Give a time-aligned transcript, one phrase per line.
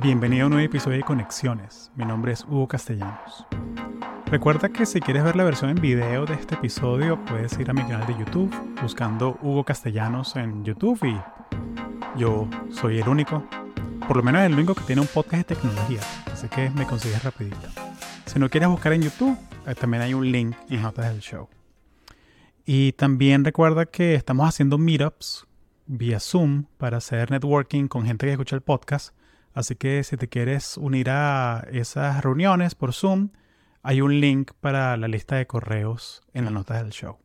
[0.00, 1.90] Bienvenido a un nuevo episodio de Conexiones.
[1.96, 3.44] Mi nombre es Hugo Castellanos.
[4.26, 7.72] Recuerda que si quieres ver la versión en video de este episodio, puedes ir a
[7.72, 11.20] mi canal de YouTube buscando Hugo Castellanos en YouTube y
[12.16, 13.42] yo soy el único,
[14.06, 16.00] por lo menos el único que tiene un podcast de tecnología,
[16.32, 17.68] así que me consigues rapidito.
[18.26, 19.36] Si no quieres buscar en YouTube,
[19.66, 21.48] eh, también hay un link en notas del show.
[22.64, 25.44] Y también recuerda que estamos haciendo meetups
[25.86, 29.17] vía Zoom para hacer networking con gente que escucha el podcast.
[29.58, 33.30] Así que si te quieres unir a esas reuniones por Zoom,
[33.82, 37.18] hay un link para la lista de correos en las notas del show.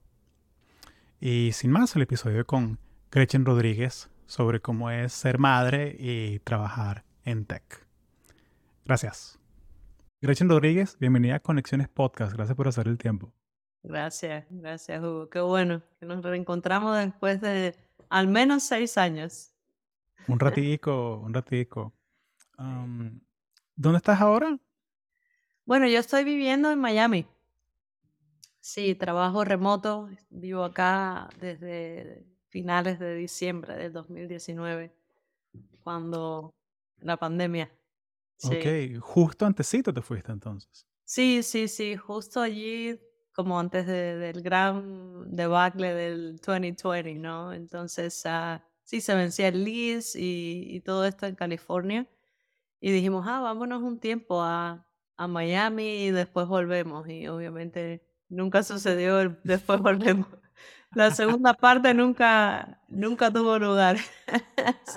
[1.20, 2.80] Y sin más, el episodio con
[3.12, 7.86] Gretchen Rodríguez sobre cómo es ser madre y trabajar en tech.
[8.84, 9.38] Gracias.
[10.20, 12.34] Gretchen Rodríguez, bienvenida a Conexiones Podcast.
[12.34, 13.32] Gracias por hacer el tiempo.
[13.84, 15.30] Gracias, gracias Hugo.
[15.30, 17.76] Qué bueno que nos reencontramos después de
[18.10, 19.54] al menos seis años.
[20.28, 21.94] Un ratico, un ratico.
[23.76, 24.58] ¿Dónde estás ahora?
[25.66, 27.26] Bueno, yo estoy viviendo en Miami.
[28.60, 30.10] Sí, trabajo remoto.
[30.30, 34.94] Vivo acá desde finales de diciembre del 2019,
[35.84, 36.54] cuando
[37.00, 37.72] la pandemia.
[38.44, 40.86] Ok, justo antesito te fuiste entonces.
[41.04, 43.00] Sí, sí, sí, justo allí
[43.34, 47.52] como antes del gran debacle del 2020, ¿no?
[47.54, 52.08] Entonces, uh, sí, se vencía el lease y, todo esto en California.
[52.86, 57.08] Y dijimos, ah, vámonos un tiempo a, a Miami y después volvemos.
[57.08, 60.28] Y obviamente nunca sucedió el después volvemos.
[60.94, 63.96] La segunda parte nunca, nunca tuvo lugar.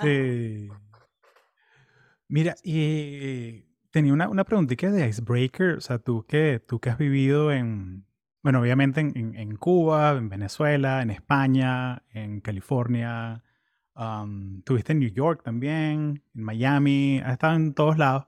[0.01, 0.67] sí.
[2.27, 5.77] Mira, y tenía una, una preguntita de Icebreaker.
[5.77, 8.05] O sea, tú que, tú que has vivido en,
[8.43, 13.45] bueno, obviamente en, en, Cuba, en Venezuela, en España, en California,
[13.97, 18.25] um, tuviste en New York también, en Miami, has estado en todos lados.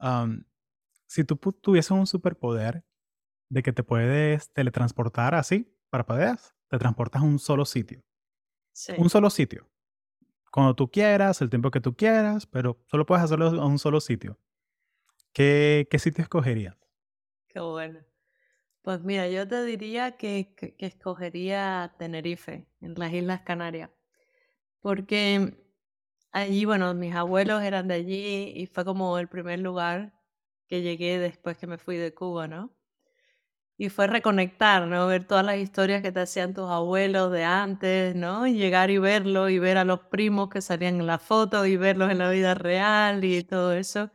[0.00, 0.44] Um,
[1.06, 2.84] si tú tuvieses un superpoder
[3.48, 6.36] de que te puedes teletransportar así, para poder,
[6.68, 8.02] te transportas a un solo sitio.
[8.72, 8.92] Sí.
[8.98, 9.68] Un solo sitio.
[10.50, 14.00] Cuando tú quieras, el tiempo que tú quieras, pero solo puedes hacerlo a un solo
[14.00, 14.38] sitio.
[15.32, 16.76] ¿Qué, qué sitio escogerías?
[17.46, 18.00] Qué bueno.
[18.86, 23.90] Pues mira, yo te diría que, escogería Tenerife, en las Islas Canarias,
[24.86, 25.58] porque
[26.30, 30.12] allí, bueno, mis abuelos eran de allí y fue como el primer lugar
[30.68, 32.72] que llegué después que me fui de Cuba, ¿no?
[33.76, 35.08] Y fue reconectar, ¿no?
[35.08, 38.46] Ver todas las historias que te hacían tus abuelos de antes, ¿no?
[38.46, 41.76] Y llegar y verlo y ver a los primos que salían en la foto y
[41.76, 44.12] verlos en la vida real y todo eso.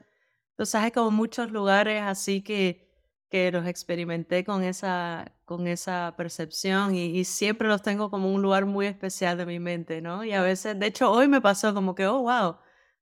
[0.52, 2.91] Entonces hay como muchos lugares así que
[3.31, 8.66] que los experimenté con esa, con esa percepción y, siempre los tengo como un lugar
[8.66, 10.24] muy especial de mi mente, ¿no?
[10.25, 12.58] Y a veces, de hecho, hoy me pasó como que, oh, wow,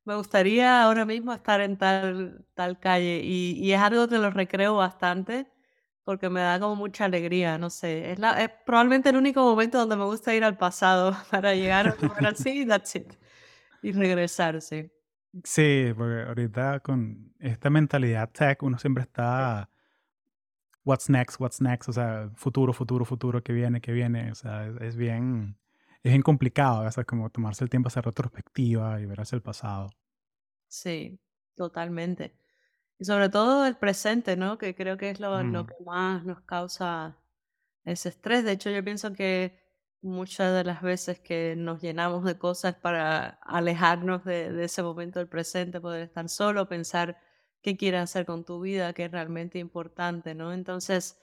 [0.06, 4.75] me gustaría ahora mismo estar en tal, tal calle y, es algo que lo recreo
[4.75, 5.47] bastante
[6.03, 9.79] porque me da como mucha alegría, no sé, es, la, es probablemente el único momento
[9.79, 13.13] donde me gusta ir al pasado para llegar a un lugar así, that's it,
[13.81, 14.91] y regresarse.
[15.44, 19.69] Sí, porque ahorita con esta mentalidad tech uno siempre está
[20.89, 24.67] what's next, what's next, o sea, futuro, futuro, futuro, que viene, que viene, o sea,
[24.81, 25.55] es, bien,
[26.03, 29.35] es bien complicado, o sea, como tomarse el tiempo a hacer retrospectiva y ver hacia
[29.35, 29.89] el pasado.
[30.67, 31.19] Sí,
[31.55, 32.33] totalmente.
[32.97, 34.57] Y sobre todo el presente, ¿no?
[34.57, 35.67] Que creo que es lo, lo mm.
[35.67, 37.17] que más nos causa
[37.85, 38.44] ese estrés.
[38.44, 39.59] De hecho, yo pienso que
[40.01, 45.19] muchas de las veces que nos llenamos de cosas para alejarnos de, de ese momento
[45.19, 47.17] del presente, poder estar solo, pensar
[47.62, 50.53] qué quieres hacer con tu vida, que es realmente importante, ¿no?
[50.53, 51.20] Entonces,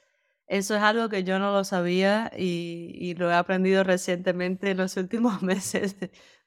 [0.47, 4.97] eso es algo que yo no lo sabía y, lo he aprendido recientemente en los
[4.97, 5.97] últimos meses.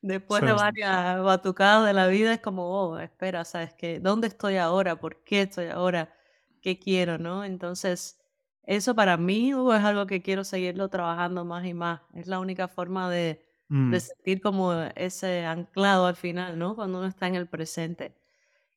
[0.02, 4.00] Después de varias batucadas de la vida, es como, oh, espera, ¿sabes qué?
[4.00, 5.00] ¿Dónde estoy ahora?
[5.00, 6.14] ¿Por qué estoy ahora?
[6.62, 7.44] ¿Qué quiero, no?
[7.44, 8.18] Entonces,
[8.64, 12.02] eso para mí uh, es algo que quiero seguirlo trabajando más y más.
[12.14, 14.00] Es la única forma de, de mm.
[14.00, 16.76] sentir como ese anclado al final, ¿no?
[16.76, 18.16] Cuando uno está en el presente.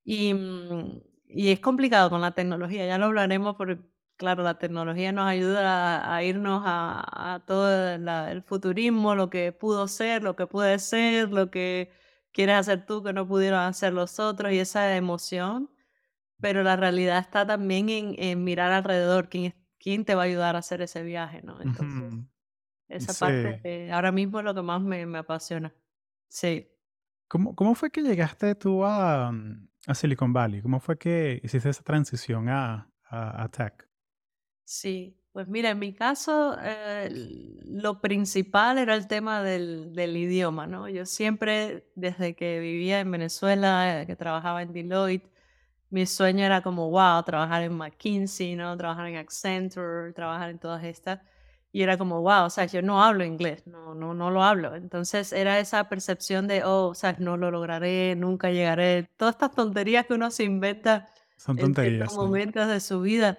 [0.04, 1.00] Y, mm,
[1.34, 3.78] y es complicado con la tecnología, ya lo hablaremos porque,
[4.16, 9.88] claro, la tecnología nos ayuda a, irnos a, a todo el futurismo, lo que pudo
[9.88, 11.90] ser, lo que puede ser, lo que
[12.32, 15.70] quieres hacer tú que no pudieron hacer los otros y esa emoción.
[16.40, 20.56] Pero la realidad está también en, en mirar alrededor, quién, quién te va a ayudar
[20.56, 21.60] a hacer ese viaje, ¿no?
[21.60, 22.14] Entonces,
[22.88, 25.72] esa parte ahora mismo es lo que más me, me apasiona.
[26.28, 26.68] Sí.
[27.28, 30.62] ¿Cómo, ¿Cómo fue que llegaste tú a, mm, a Silicon Valley?
[30.62, 33.88] ¿Cómo fue que hiciste esa transición a, a, tech?
[34.64, 37.08] Sí, Pues mira, en mi caso, eh,
[37.64, 40.88] lo principal era el tema del, del, idioma, ¿no?
[40.88, 45.30] Yo siempre, desde que vivía en Venezuela, eh, que trabajaba en Deloitte,
[45.90, 48.76] mi sueño era como, wow, trabajar en McKinsey, ¿no?
[48.76, 51.20] Trabajar en Accenture, trabajar en todas estas.
[51.72, 54.74] Y era como, wow, o sea, yo no hablo inglés, no, no, no lo hablo.
[54.76, 59.08] Entonces era esa percepción de, oh, o sea, no lo lograré, nunca llegaré.
[59.16, 61.08] Todas estas tonterías que uno se inventa
[61.38, 63.38] Son tonterías, en momentos de su vida.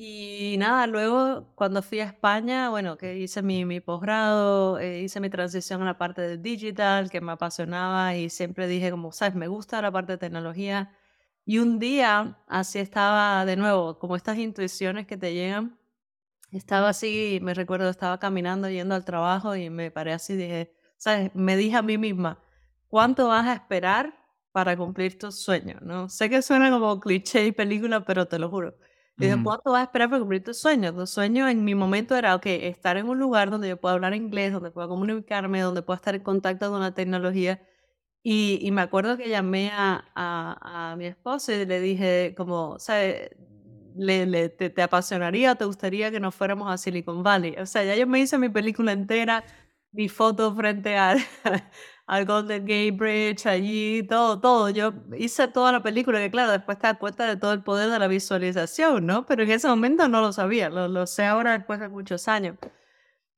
[0.00, 5.20] Y nada, luego cuando fui a España, bueno, que hice mi, mi posgrado, eh, hice
[5.20, 9.34] mi transición a la parte de digital, que me apasionaba y siempre dije como, sabes,
[9.34, 10.92] me gusta la parte de tecnología.
[11.44, 15.77] Y un día, así estaba de nuevo, como estas intuiciones que te llegan,
[16.52, 21.30] estaba así, me recuerdo, estaba caminando yendo al trabajo y me paré así, dije, ¿sabes?
[21.34, 22.42] Me dije a mí misma,
[22.88, 24.14] ¿cuánto vas a esperar
[24.52, 25.82] para cumplir tus sueños?
[25.82, 26.08] ¿no?
[26.08, 28.76] Sé que suena como cliché y película, pero te lo juro.
[29.18, 30.94] Dije, ¿cuánto vas a esperar para cumplir tus sueños?
[30.94, 34.14] Tu sueño en mi momento era, ok, estar en un lugar donde yo pueda hablar
[34.14, 37.60] inglés, donde pueda comunicarme, donde pueda estar en contacto con la tecnología.
[38.22, 42.78] Y, y me acuerdo que llamé a, a, a mi esposo y le dije, como,
[42.78, 43.30] ¿sabes?
[43.98, 47.56] Le, te, te, apasionaría, te gustaría que nos fuéramos a Silicon Valley.
[47.58, 49.44] O sea, ya yo me hice mi película entera,
[49.92, 51.18] mi foto frente al,
[52.06, 54.70] al Golden Gate Bridge, allí, todo, todo.
[54.70, 57.90] Yo hice toda la película, que claro, después te das cuenta de todo el poder
[57.90, 59.26] de la visualización, ¿no?
[59.26, 62.56] Pero en ese momento no lo sabía, lo, lo sé ahora después de muchos años.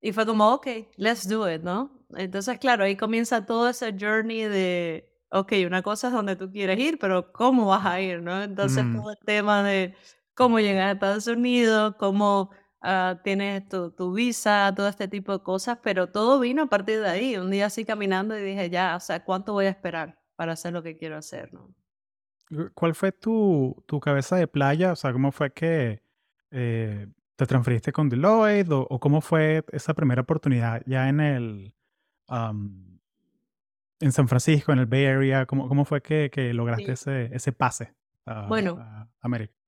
[0.01, 0.67] Y fue como, ok,
[0.97, 1.91] let's do it, ¿no?
[2.17, 6.79] Entonces, claro, ahí comienza todo ese journey de, ok, una cosa es donde tú quieres
[6.79, 8.43] ir, pero ¿cómo vas a ir, no?
[8.43, 8.97] Entonces, mm.
[8.97, 9.95] todo el tema de
[10.41, 12.51] cómo llegar a Estados Unidos, cómo
[12.83, 17.01] uh, tienes tu, tu, visa, todo este tipo de cosas, pero todo vino a partir
[17.01, 17.37] de ahí.
[17.37, 20.73] Un día así caminando y dije, ya, o sea, ¿cuánto voy a esperar para hacer
[20.73, 21.53] lo que quiero hacer?
[21.53, 21.75] ¿no?
[22.73, 24.93] ¿Cuál fue tu, tu cabeza de playa?
[24.93, 26.03] O sea, ¿cómo fue que
[26.51, 27.07] eh,
[27.37, 31.75] te transferiste con Deloitte o, o, cómo fue esa primera oportunidad ya en el...
[32.31, 32.99] Um,
[34.03, 37.11] en San Francisco, en el Bay Area, ¿cómo, cómo fue que, que lograste sí.
[37.11, 37.93] ese, ese pase
[38.25, 39.60] a, bueno, a América?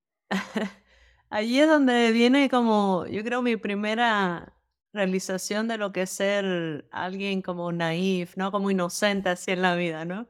[1.31, 4.55] Allí es donde viene como, yo creo, mi primera
[4.93, 8.53] realización de lo que es ser alguien como naif, ¿no?
[8.53, 10.29] Como inocente así en la vida, ¿no?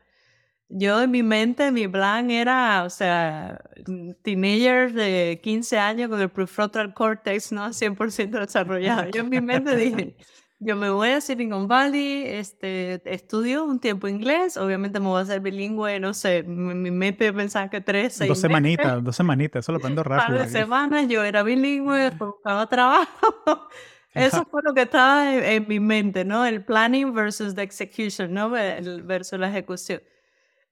[0.69, 3.61] Yo en mi mente, mi plan era, o sea,
[4.23, 7.73] teenagers de 15 años con el prefrontal cortex, ¿no?
[7.73, 9.11] 100% desarrollado.
[9.11, 10.17] Yo en mi mente dije,
[10.65, 15.23] yo me voy a Silicon Valley, este, estudio un tiempo inglés, obviamente me voy a
[15.23, 19.73] hacer bilingüe, no sé, mi mente pensaba que tres, seis Dos semanitas, dos semanitas, eso
[19.73, 20.39] lo aprendo rápido.
[20.39, 23.69] Par de semanas yo era bilingüe, buscaba trabajo.
[24.15, 26.45] Eso fue lo que estaba en, en, mi mente, ¿no?
[26.45, 28.55] El planning versus the execution, ¿no?
[28.55, 30.03] El versus la ejecución.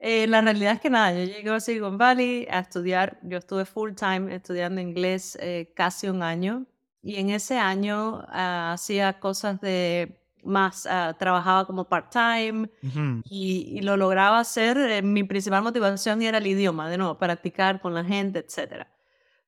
[0.02, 3.66] Eh, la realidad es que nada, yo llegué a Silicon Valley a estudiar, yo estuve
[3.66, 6.64] full time estudiando inglés eh, casi un año,
[7.02, 13.22] y en ese año uh, hacía cosas de más, uh, trabajaba como part-time uh -huh.
[13.24, 14.76] y, y, lo lograba hacer.
[14.78, 18.86] Eh, mi principal motivación era el idioma, de nuevo, practicar con la gente, etc.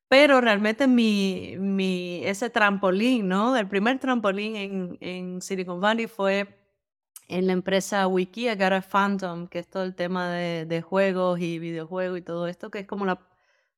[0.08, 3.56] Pero realmente mi, mi, ese trampolín, ¿no?
[3.56, 6.58] El primer trampolín en, en Silicon Valley fue
[7.28, 10.82] en la empresa Wikia, que ahora es Phantom, que es todo el tema de, de
[10.82, 13.19] juegos y videojuegos y todo esto, que es como la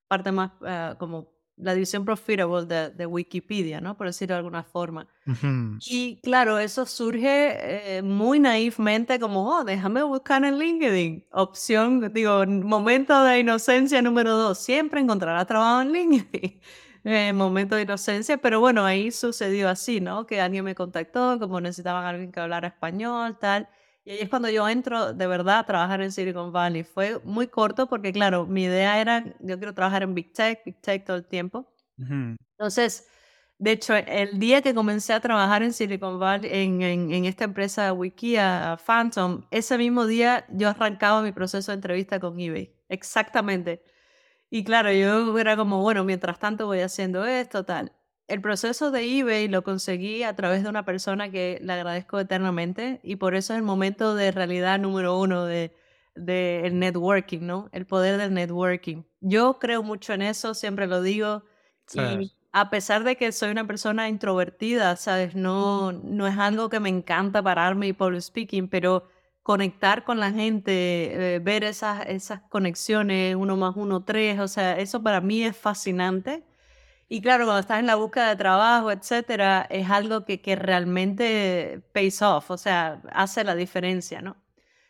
[0.09, 3.97] parte más uh, como la división profitable de, de, Wikipedia, ¿no?
[3.97, 5.07] Por decirlo de alguna forma.
[5.27, 5.79] Uh -huh.
[5.87, 11.27] Y claro, eso surge eh, muy naivmente como, oh, déjame buscar en LinkedIn.
[11.31, 16.61] Opción, digo, momento de inocencia número dos, siempre encontrará trabajo en LinkedIn.
[17.05, 20.27] eh, momento de inocencia, pero bueno, ahí sucedió así, ¿no?
[20.27, 23.69] Que alguien me contactó, como necesitaban a alguien que hablara español, tal.
[24.05, 26.85] Y ahí es cuando yo entro de verdad a trabajar en Silicon Valley.
[26.85, 30.81] Fue muy corto porque, claro, mi idea era, yo quiero trabajar en Big Tech, Big
[30.83, 31.67] Tech todo el tiempo.
[31.99, 32.37] Uh -huh.
[32.59, 33.09] Entonces,
[33.59, 37.45] de hecho, el día que comencé a trabajar en Silicon Valley, en, en, en esta
[37.45, 42.75] empresa Wikia Phantom, ese mismo día yo arrancaba mi proceso de entrevista con eBay.
[42.89, 43.83] Exactamente.
[44.51, 47.93] Y claro, yo era como, bueno, mientras tanto voy haciendo esto, tal
[48.27, 53.01] el proceso de eBay lo conseguí a través de una persona que le agradezco eternamente
[53.03, 55.75] y por eso es el momento de realidad número uno de,
[56.15, 57.69] de el networking, ¿no?
[57.73, 59.03] El poder del networking.
[59.21, 61.45] Yo creo mucho en eso, siempre lo digo.
[61.87, 62.01] Sí.
[62.01, 65.35] Y a pesar de que soy una persona introvertida, ¿sabes?
[65.35, 69.09] No, no es algo que me encanta pararme y public speaking, pero
[69.43, 74.79] conectar con la gente, eh, ver esas, esas conexiones, uno más uno, tres, o sea,
[74.79, 76.45] eso para mí es fascinante.
[77.09, 81.83] Y claro, cuando estás en la búsqueda de trabajo, etcétera, es algo que, que realmente
[81.93, 84.37] pays off, o sea, hace la diferencia, ¿no?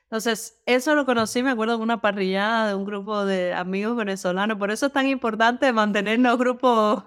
[0.05, 4.59] Entonces, eso lo conocí, me acuerdo, en una parrillada de un grupo de amigos venezolanos.
[4.59, 7.03] Por eso es tan importante mantenernos grupos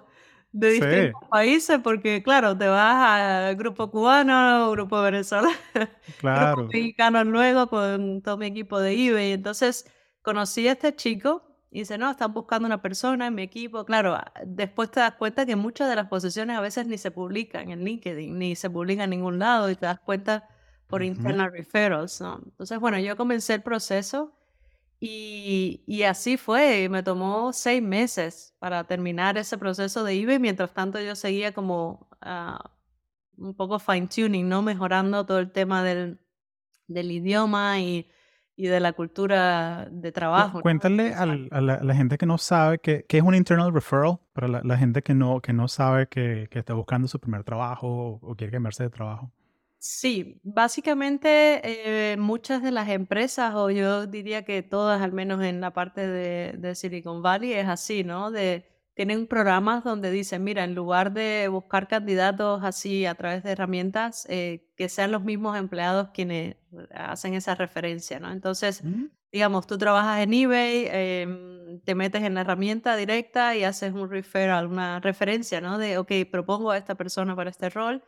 [0.52, 5.56] de distintos países, porque claro, te vas al grupo cubano, grupo venezolano,
[6.22, 9.32] grupo mexicano luego con todo mi equipo de eBay.
[9.32, 9.90] Entonces
[10.22, 13.84] conocí a este chico y dice, no, están buscando una persona en mi equipo.
[13.84, 17.10] Claro, ah, después te das cuenta que muchas de las posiciones a veces ni se
[17.10, 20.48] publican en LinkedIn, ni se publican en ningún lado y te das cuenta
[20.86, 22.40] por internal referrals, ¿no?
[22.42, 24.32] Entonces, bueno, yo comencé el proceso
[24.98, 30.72] y, y, así fue, me tomó seis meses para terminar ese proceso de eBay, mientras
[30.72, 32.72] tanto yo seguía como ah,
[33.36, 34.62] un poco fine tuning, ¿no?
[34.62, 36.18] Mejorando todo el tema del,
[36.88, 38.08] del idioma y,
[38.58, 40.60] y, de la cultura de trabajo.
[40.60, 45.02] Cuéntale a la, gente que no sabe qué es un internal referral, para la, gente
[45.02, 48.82] que no, que no sabe que, que, está buscando su primer trabajo o quiere cambiarse
[48.82, 49.32] de trabajo.
[49.80, 51.60] Sí, básicamente
[52.12, 56.06] eh, muchas de las empresas, o yo diría que todas, al menos en la parte
[56.06, 58.32] de, Silicon Valley, es así, ¿no?
[58.32, 58.66] De,
[58.98, 64.26] tienen programas donde dicen, mira, en lugar de buscar candidatos así a través de herramientas,
[64.28, 66.56] eh, que sean los mismos empleados quienes
[66.92, 68.32] hacen esa referencia, ¿no?
[68.32, 69.04] Entonces, mm.
[69.30, 74.10] digamos, tú trabajas en eBay, em, te metes en la herramienta directa y haces un
[74.10, 75.78] referral, una referencia, ¿no?
[75.78, 78.02] De, ok, propongo a esta persona para este rol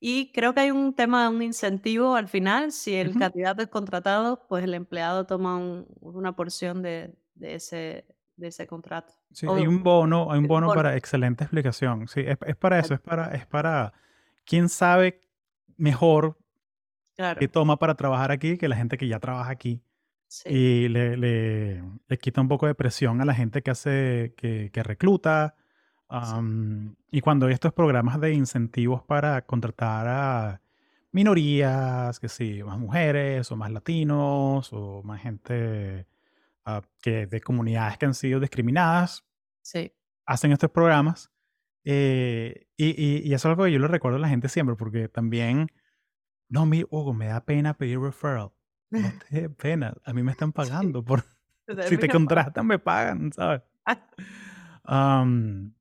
[0.00, 2.72] y creo que hay un tema, un incentivo al final.
[2.72, 8.06] Si el candidato es contratado, pues el empleado toma una porción de, de, ese,
[8.40, 9.12] de ese contrato.
[9.32, 12.08] Sí, hay un bono, hay un bono, para excelente explicación.
[12.08, 13.92] Sí, es, es para eso, es para, es para
[14.44, 15.20] quién sabe
[15.76, 16.38] mejor
[17.38, 19.82] qué toma para trabajar aquí que la gente que ya trabaja aquí.
[20.26, 20.48] Sí.
[20.48, 24.70] Y le, le, le, quita un poco de presión a la gente que hace, que,
[24.72, 25.56] que recluta,
[27.12, 30.60] y cuando hay estos programas de incentivos para contratar a
[31.12, 36.06] minorías, que sí, más mujeres o más latinos o más gente
[36.64, 39.26] ah, que de comunidades que han sido discriminadas,
[39.62, 39.92] sí.
[40.26, 41.30] hacen estos programas.
[41.84, 45.08] Eh, y, y, eso es algo que yo le recuerdo a la gente siempre, porque
[45.08, 45.68] también,
[46.48, 48.52] no, mi, oh, me da pena pedir referral.
[48.90, 49.00] No
[49.30, 51.24] te pena, a mí me están pagando por...
[51.88, 53.62] si te contratan, me pagan, ¿sabes?
[54.82, 55.72] Um,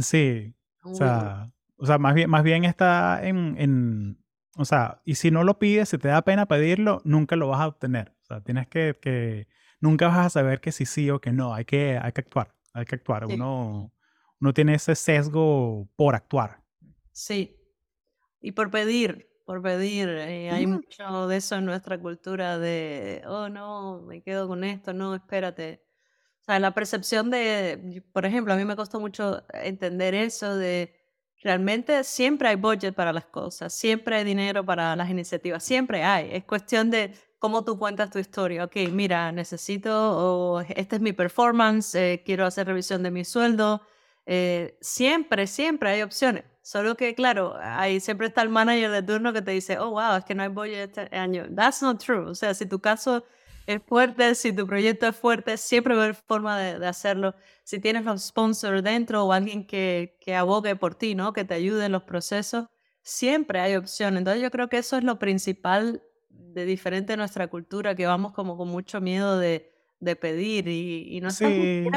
[0.00, 0.54] Sí,
[0.84, 4.18] o sea, o sea, más bien, más bien está en, en,
[4.56, 7.60] o sea, y si no lo pides, si te da pena pedirlo, nunca lo vas
[7.60, 8.16] a obtener.
[8.22, 9.48] O sea, tienes que, que
[9.82, 11.52] nunca vas a saber que sí sí o que no.
[11.52, 13.26] Hay que, hay que actuar, hay que actuar.
[13.26, 13.92] Uno,
[14.40, 16.62] uno tiene ese sesgo por actuar.
[17.10, 17.58] Sí,
[18.40, 20.08] y por pedir, por pedir.
[20.08, 24.94] Eh, hay mucho de eso en nuestra cultura de, oh no, me quedo con esto,
[24.94, 25.84] no, espérate.
[26.40, 30.94] O sea, la percepción de, por ejemplo, a mí me costó mucho entender eso de
[31.42, 36.30] realmente siempre hay budget para las cosas, siempre hay dinero para las iniciativas, siempre hay.
[36.32, 38.64] Es cuestión de cómo tú cuentas tu historia.
[38.64, 43.82] Ok, mira, necesito, o esta es mi performance, eh, quiero hacer revisión de mi sueldo.
[44.26, 46.44] Eh, siempre, siempre hay opciones.
[46.62, 50.18] Solo que, claro, ahí siempre está el manager de turno que te dice, oh, wow,
[50.18, 51.46] es que no hay budget este año.
[51.52, 52.30] That's not true.
[52.30, 53.24] O sea, si tu caso
[53.66, 57.34] es fuerte, si tu proyecto es fuerte, siempre va a haber forma de, hacerlo.
[57.64, 61.32] Si tienes los sponsors dentro o alguien que, que abogue por ti, ¿no?
[61.32, 62.66] Que te ayude en los procesos,
[63.02, 64.16] siempre hay opción.
[64.16, 68.32] Entonces yo creo que eso es lo principal de diferente de nuestra cultura, que vamos
[68.32, 69.70] como con mucho miedo de,
[70.00, 71.50] de pedir y, y no estás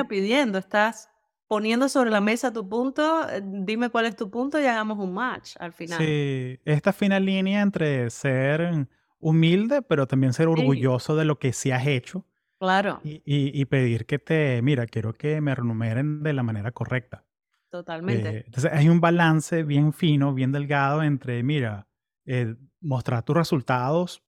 [0.07, 1.09] pidiendo, estás
[1.47, 5.13] poniendo sobre la mesa tu punto, eh, dime cuál es tu punto y hagamos un
[5.13, 5.99] match al final.
[5.99, 8.87] Sí, esta fina línea entre ser
[9.19, 12.25] humilde, pero también ser orgulloso de lo que sí has hecho.
[12.57, 13.01] Claro.
[13.03, 17.25] Y, y, pedir que te, mira, quiero que me renumeren de la manera correcta.
[17.69, 18.29] Totalmente.
[18.29, 21.87] Eh, entonces hay un balance bien fino, bien delgado entre, mira,
[22.25, 24.23] eh, mostrar tus resultados,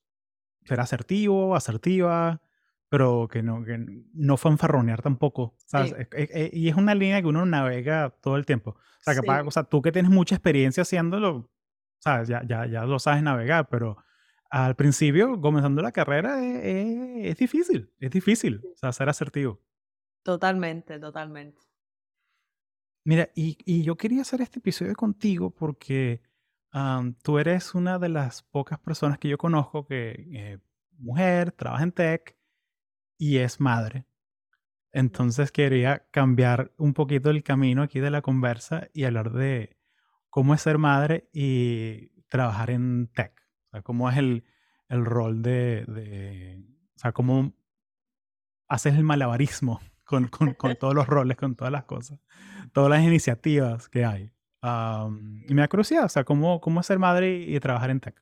[0.68, 2.42] ser asertivo, asertiva,
[2.90, 3.78] pero que no, que
[4.14, 5.94] no fanfarronear tampoco, ¿sabes?
[6.54, 8.72] y es una línea que uno navega todo el tiempo.
[8.72, 11.50] O sea, que o sea, tú que tienes mucha experiencia haciéndolo,
[12.00, 12.28] ¿sabes?
[12.28, 13.98] Ya, ya, ya lo sabes navegar, pero
[14.50, 19.62] al principio, comenzando la carrera, e, e, es, difícil, es difícil, o sea, ser asertivo.
[20.24, 21.62] Totalmente, totalmente.
[23.04, 26.22] Mira, y, yo quería hacer este episodio contigo porque
[27.24, 30.60] tú eres una de las pocas personas que yo conozco que eh,
[30.98, 32.38] mujer, trabaja en tech
[33.18, 34.06] y es madre.
[34.92, 39.78] Entonces quería cambiar un poquito el camino aquí de la conversa y hablar de
[40.30, 43.48] cómo es ser madre y trabajar en tech
[43.84, 44.46] cómo es el,
[44.90, 46.64] el rol de, de,
[46.96, 47.54] o sea, cómo
[48.68, 52.20] haces el malabarismo con, con, con, todos los roles, con todas las cosas,
[52.74, 54.32] todas las iniciativas que hay.
[55.48, 58.22] Y me da curiosidad, o sea, cómo, cómo ser madre y, trabajar en tech.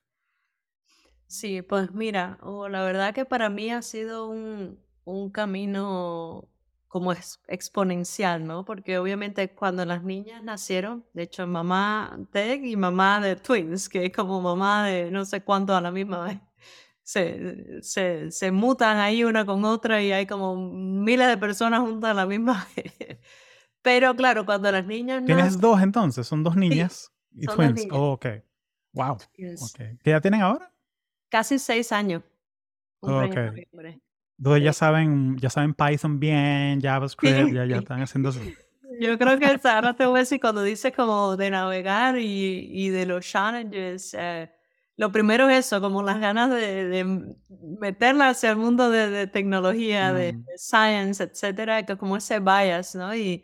[1.28, 2.38] Sí, pues mira,
[2.70, 6.48] la verdad que para mí ha sido un, un camino
[6.96, 8.64] como es exponencial, ¿no?
[8.64, 14.06] Porque obviamente cuando las niñas nacieron, de hecho mamá Tech y mamá de Twins, que
[14.06, 16.40] es como mamá de no sé cuánto a la misma vez,
[17.04, 22.12] se, se, se mutan ahí una con otra y hay como miles de personas juntas
[22.12, 23.18] a la misma vez.
[23.86, 25.24] Pero claro, cuando las niñas...
[25.26, 26.26] ¿Tienes dos entonces?
[26.26, 27.12] ¿Son dos niñas?
[27.36, 27.86] y twins.
[27.92, 28.26] Oh, ok.
[28.94, 29.18] Wow.
[29.72, 29.98] Okay.
[30.04, 30.72] ¿Qué edad tienen ahora?
[31.30, 32.24] Casi seis años.
[33.02, 33.38] Oh, ok.
[34.38, 38.40] Entonces ya saben, ya saben Python bien, JavaScript, ya, ya están haciendo eso.
[39.00, 42.90] Yo creo que ahora te voy a decir, cuando dices como de navegar y, y
[42.90, 44.50] de los challenges, eh,
[44.96, 47.36] lo primero es eso, como las ganas de, de
[47.80, 50.46] meterla hacia el mundo de, de tecnología, de, mm.
[50.56, 53.14] science, etcétera, que como ese bias, ¿no?
[53.14, 53.44] Y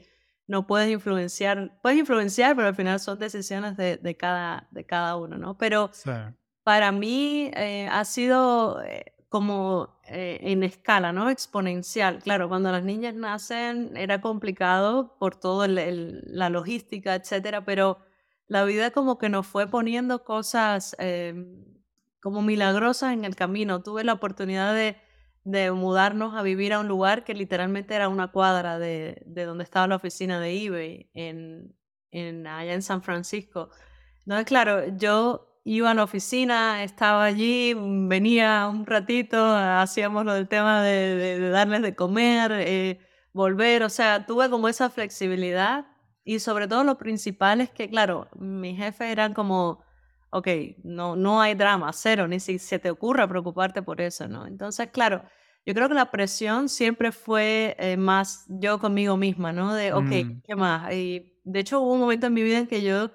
[0.52, 5.16] no puedes influenciar, puedes influenciar, pero al final son decisiones de, de cada, de cada
[5.16, 5.58] uno, ¿no?
[5.58, 5.92] Pero
[6.64, 11.30] para mí eh, ha sido eh, como eh, en escala, ¿no?
[11.30, 12.20] Exponencial.
[12.20, 18.00] Claro, cuando las niñas nacen era complicado por toda la logística, etcétera, pero
[18.48, 21.64] la vida como que nos fue poniendo cosas em,
[22.22, 23.82] como milagrosas en el camino.
[23.82, 24.98] Tuve la oportunidad de,
[25.44, 29.64] de, mudarnos a vivir a un lugar que literalmente era una cuadra de, de donde
[29.64, 31.76] estaba la oficina de eBay, en,
[32.12, 33.70] en, allá en San Francisco.
[34.20, 40.48] Entonces, claro, yo iba a la oficina, estaba allí, venía un ratito, hacíamos lo del
[40.48, 43.00] tema de, darles de comer, eh,
[43.34, 45.86] volver, o sea, tuve como esa flexibilidad
[46.24, 49.84] y sobre todo lo principal es que, claro, mis jefes eran como,
[50.32, 50.48] ok,
[50.84, 54.48] no, no hay drama, cero, ni si se te ocurra preocuparte por eso, ¿no?
[54.48, 55.24] Entonces, claro,
[55.66, 59.74] yo creo que la presión siempre fue eh, más yo conmigo misma, ¿no?
[59.74, 60.42] De, ok, mm.
[60.44, 60.94] ¿qué más?
[60.94, 63.12] Y de hecho hubo un momento en mi vida en que yo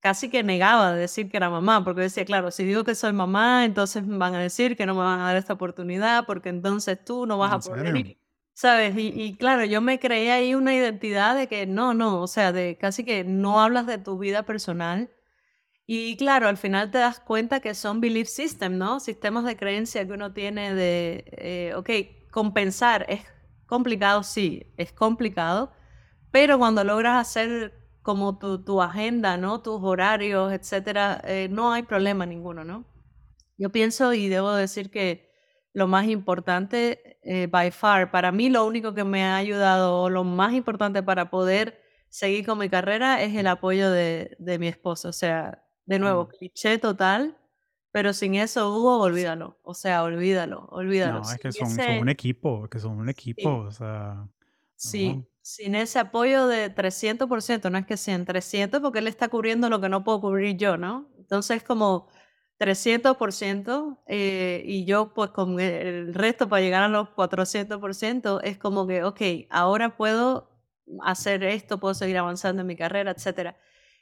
[0.00, 3.12] casi que negaba de decir que era mamá, porque decía, claro, si digo que soy
[3.12, 7.02] mamá, entonces van a decir que no me van a dar esta oportunidad, porque entonces
[7.04, 8.16] tú no vas a poder
[8.52, 8.94] ¿sabes?
[8.96, 12.76] Y, claro, yo me creía ahí una identidad de que no, no, o sea, de
[12.78, 15.10] casi que no hablas de tu vida personal.
[15.94, 18.98] Y claro, al final te das cuenta que son belief systems, ¿no?
[18.98, 23.20] Sistemas de creencia que uno tiene de, eh, ok, compensar es
[23.66, 25.70] complicado, sí, es complicado,
[26.30, 29.60] pero cuando logras hacer como tu, tu agenda, ¿no?
[29.60, 32.86] Tus horarios, etcétera, eh, no hay problema ninguno, ¿no?
[33.58, 35.30] Yo pienso y debo decir que
[35.74, 40.08] lo más importante, eh, by far, para mí lo único que me ha ayudado, o
[40.08, 44.68] lo más importante para poder seguir con mi carrera es el apoyo de, de mi
[44.68, 45.10] esposo.
[45.10, 46.28] O sea, de nuevo, mm.
[46.38, 47.36] cliché total,
[47.90, 49.58] pero sin eso, Hugo, olvídalo.
[49.62, 51.20] O sea, olvídalo, olvídalo.
[51.20, 54.26] No, es que son, son, un equipo, que son un equipo, o sea.
[54.76, 59.68] Sí, sin ese apoyo de 300%, no es que sean 300 porque él está cubriendo
[59.68, 61.08] lo que no puedo cubrir yo, ¿no?
[61.18, 62.08] Entonces como
[62.58, 68.86] 300% eh, y yo pues con el resto para llegar a los 400% es como
[68.86, 70.48] que, ok, ahora puedo
[71.02, 73.56] hacer esto, puedo seguir avanzando en mi carrera, etc.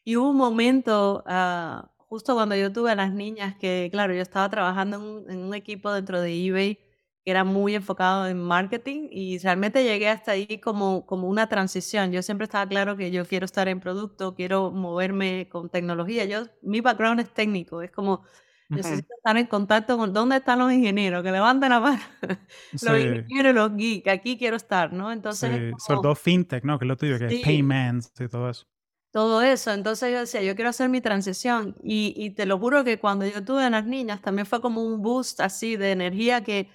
[0.05, 4.23] Y hubo un momento, ah, justo cuando yo tuve a las niñas, que claro, yo
[4.23, 6.79] estaba trabajando en un equipo dentro de eBay
[7.25, 12.13] que era muy enfocado en marketing y realmente llegué hasta ahí como, como una transición.
[12.13, 16.25] Yo siempre estaba claro que yo quiero estar en producto, quiero moverme con tecnología.
[16.25, 18.23] Yo, mi background es técnico, es como
[18.71, 22.03] necesito estar en contacto con dónde están los ingenieros, que levanten la mano.
[22.73, 25.13] los ingenieros, los geeks, aquí quiero estar, ¿no?
[25.13, 25.73] Entonces, sí.
[25.79, 26.79] sobre todo fintech, ¿no?
[26.79, 28.67] Que es lo tuyo, que es payments y todo eso.
[29.13, 32.85] Todo eso, entonces yo decía, yo quiero hacer mi transición y, y te lo juro
[32.85, 36.45] que cuando yo tuve a las niñas también fue como un boost así de energía
[36.45, 36.69] que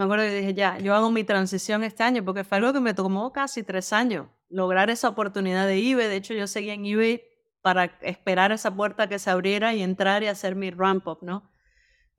[0.00, 2.80] me acuerdo que dije, ya, yo hago mi transición este año, porque fue algo que
[2.80, 6.08] me tomó casi tres años, lograr esa oportunidad de eBay.
[6.08, 7.22] De hecho, yo seguía en eBay
[7.60, 11.49] para esperar esa puerta que se abriera y entrar y hacer mi ramp up, ¿no?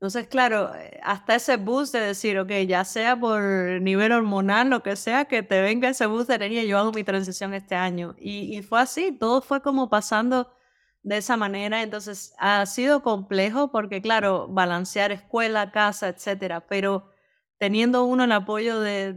[0.02, 3.40] Entonces, claro, eh, hasta ese boost de decir, ok, ya sea por
[3.80, 7.04] nivel hormonal, lo que sea, que te venga ese boost de energía, yo hago mi
[7.04, 8.16] transición este año.
[8.18, 10.52] Y, y fue así, todo fue como pasando
[11.04, 11.84] de esa manera.
[11.84, 17.08] Entonces, ha sido complejo porque, claro, balancear escuela, casa, etcétera, pero
[17.58, 19.12] teniendo uno el apoyo de,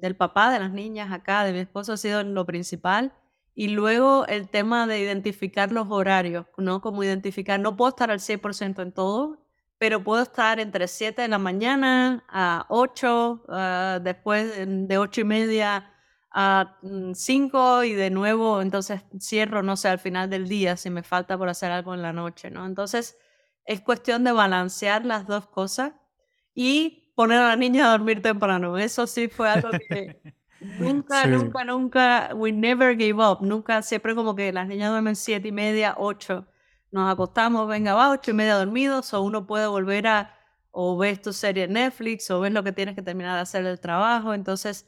[0.00, 3.12] del papá de las niñas acá, de mi esposo, ha sido lo principal.
[3.54, 6.80] Y luego el tema de identificar los horarios, ¿no?
[6.80, 9.42] Como identificar, no puedo estar al 100% en todo,
[9.78, 15.24] pero puedo estar entre 7 de la mañana a 8, ah, después de 8 y
[15.24, 15.92] media
[16.30, 16.78] a
[17.14, 21.02] 5 mm, y de nuevo, entonces cierro, no sé, al final del día si me
[21.02, 22.64] falta por hacer algo en la noche, ¿no?
[22.66, 23.18] Entonces
[23.64, 25.92] es cuestión de balancear las dos cosas
[26.54, 28.78] y poner a la niña a dormir temprano.
[28.78, 30.20] Eso sí fue algo que
[30.78, 33.38] nunca, nunca, nunca, we never gave up.
[33.40, 36.46] Nunca, siempre como que las niñas duermen siete y media, ocho.
[36.90, 40.34] Nos acostamos, venga, va, ocho y media dormidos, o uno puede volver a,
[40.70, 43.64] o ves tu serie en Netflix, o ves lo que tienes que terminar de hacer
[43.64, 44.34] el trabajo.
[44.34, 44.86] Entonces,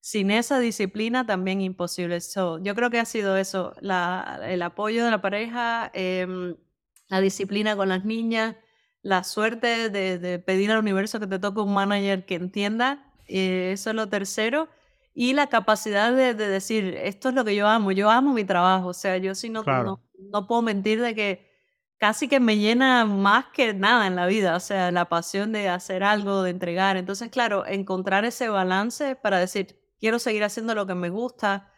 [0.00, 2.18] sin esa disciplina también imposible.
[2.62, 6.56] yo creo que ha sido eso, la, el apoyo de la pareja, em,
[7.08, 8.56] la disciplina con las niñas,
[9.02, 13.90] la suerte de, pedir al universo que te toque un manager que entienda, eh, eso
[13.90, 14.68] es lo tercero,
[15.20, 18.90] y la capacidad de, decir, esto es lo que yo amo, yo amo mi trabajo,
[18.90, 21.50] o sea, yo sí no, no, no puedo mentir de que
[21.98, 25.70] casi que me llena más que nada en la vida, o sea, la pasión de
[25.70, 26.96] hacer algo, de entregar.
[26.96, 31.72] Entonces, claro, encontrar ese balance para decir, quiero seguir haciendo lo que me gusta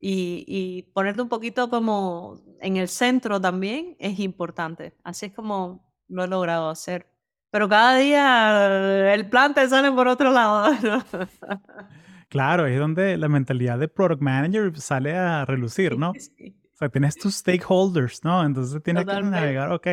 [0.00, 4.96] y, y ponerte un poquito como en el centro también es importante.
[5.04, 7.12] Así es como lo he logrado hacer.
[7.50, 10.70] Pero cada día el plan te sale por otro lado.
[12.28, 16.10] Claro, es donde la mentalidad de product manager sale a relucir, ¿no?
[16.10, 18.44] O sea, tienes tus stakeholders, ¿no?
[18.44, 19.86] Entonces tienes que navegar, ok,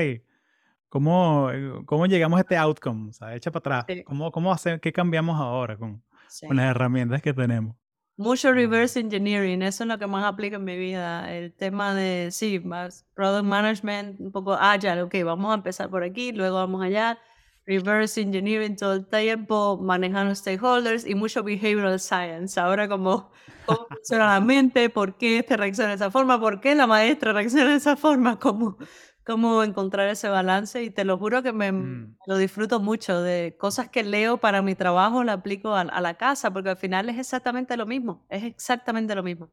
[0.89, 1.49] ¿cómo,
[1.85, 3.09] ¿cómo llegamos a este outcome?
[3.09, 3.97] O sea, echa para atrás.
[4.05, 6.03] ¿Cómo, cómo hacer, qué cambiamos ahora con,
[6.47, 7.75] con las herramientas que tenemos?
[8.15, 11.33] Mucho reverse engineering, eso es lo que más aplica en mi vida.
[11.33, 16.03] El tema de, sí, más product management, un poco agile, ok, vamos a empezar por
[16.03, 17.17] aquí, luego vamos allá.
[17.65, 22.59] Reverse engineering todo el tiempo, manejando stakeholders y mucho behavioral science.
[22.59, 23.31] Ahora como
[23.65, 27.33] cómo funciona la mente, por qué este reacciona de esa forma, por qué la maestra
[27.33, 28.77] reacciona de esa forma, cómo,
[29.25, 30.83] cómo encontrar ese balance.
[30.83, 32.17] Y te lo juro que me mm.
[32.27, 36.51] lo disfruto mucho de cosas que leo para mi trabajo, la aplico a, la casa,
[36.51, 39.51] porque al final es exactamente lo mismo, es exactamente lo mismo.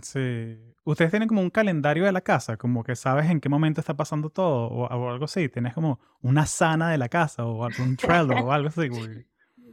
[0.00, 0.58] Sí.
[0.84, 3.94] Ustedes tienen como un calendario de la casa, como que sabes en qué momento está
[3.94, 5.48] pasando todo o, algo así.
[5.48, 8.88] Tienes como una sana de la casa o algún Trello o algo así.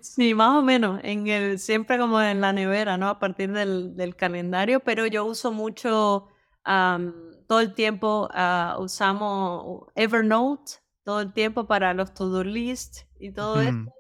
[0.02, 3.10] Sí, más o menos, en el, siempre como en la nevera, ¿no?
[3.10, 6.28] A partir del, del calendario, pero yo uso mucho,
[6.64, 13.60] todo el tiempo uh, usamos Evernote, todo el tiempo para los to-do list y todo
[13.60, 13.92] esto,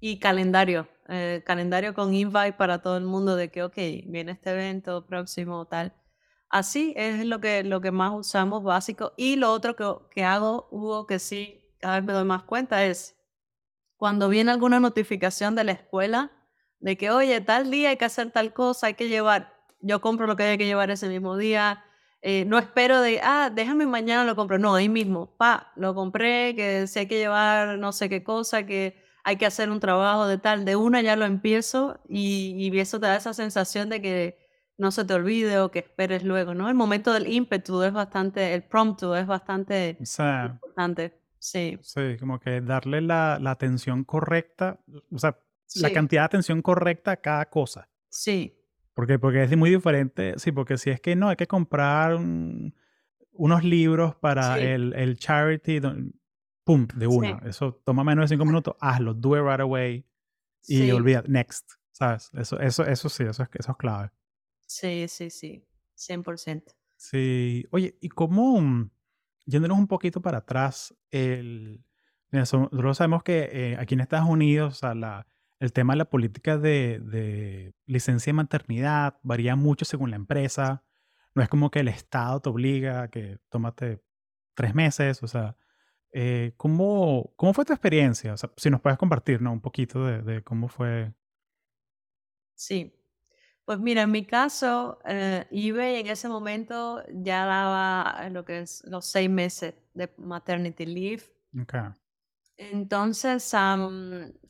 [0.00, 4.50] y calendario, eh, calendario con invite para todo el mundo de que, ok, viene este
[4.50, 5.94] evento próximo, tal.
[6.48, 9.12] Así es lo que, lo que más usamos básico.
[9.16, 12.84] Y lo otro que, que hago, Hugo, que sí, cada vez me doy más cuenta,
[12.84, 13.16] es
[13.96, 16.32] cuando viene alguna notificación de la escuela
[16.80, 20.26] de que, oye, tal día hay que hacer tal cosa, hay que llevar, yo compro
[20.26, 21.84] lo que hay que llevar ese mismo día,
[22.20, 26.54] eh, no espero de, ah, déjame mañana lo compro, no, ahí mismo, pa, lo compré,
[26.54, 30.26] que si hay que llevar no sé qué cosa, que hay que hacer un trabajo
[30.26, 34.00] de tal, de una ya lo empiezo y, y eso te da esa sensación de
[34.00, 34.38] que
[34.76, 36.68] no se te olvide o que esperes luego, ¿no?
[36.68, 41.18] El momento del ímpetu es bastante, el promptu es bastante importante.
[41.38, 41.78] Sí.
[41.82, 44.80] Sí, como que darle la, la atención correcta,
[45.12, 45.38] o sea,
[45.76, 47.88] la cantidad de atención correcta a cada cosa.
[48.08, 48.56] Sí.
[48.94, 53.64] Porque, porque es muy diferente, sí, porque si es que no, hay que comprar unos
[53.64, 55.80] libros para el, el, charity,
[56.64, 57.40] pum, de una.
[57.46, 60.06] Eso toma menos de cinco minutos, hazlo, do it right away
[60.66, 62.30] y olvida, next, ¿sabes?
[62.34, 64.10] Eso, eso, eso sí, eso es, eso es clave.
[64.66, 65.64] Sí, sí, sí,
[65.96, 66.74] 100%.
[66.96, 68.90] Sí, oye, ¿y cómo,
[69.44, 71.84] yéndonos un poquito para atrás, el,
[72.30, 75.26] nosotros sabemos que eh, aquí en Estados Unidos, la,
[75.60, 80.84] el tema de la política de, licencia de maternidad varía mucho según la empresa.
[81.34, 84.02] No es como que el Estado te obliga a que tómate
[84.54, 85.56] tres meses, o sea,
[86.14, 88.34] eh, ¿cómo, ¿cómo, fue tu experiencia?
[88.34, 89.52] O sea, si nos puedes compartir, ¿no?
[89.52, 91.12] Un poquito de, de cómo fue.
[92.54, 92.94] Sí,
[93.64, 98.82] pues mira, en mi caso, eh, eBay en ese momento ya daba lo que es
[98.86, 101.22] los seis meses de maternity leave.
[101.62, 101.80] Okay.
[102.56, 103.52] Entonces,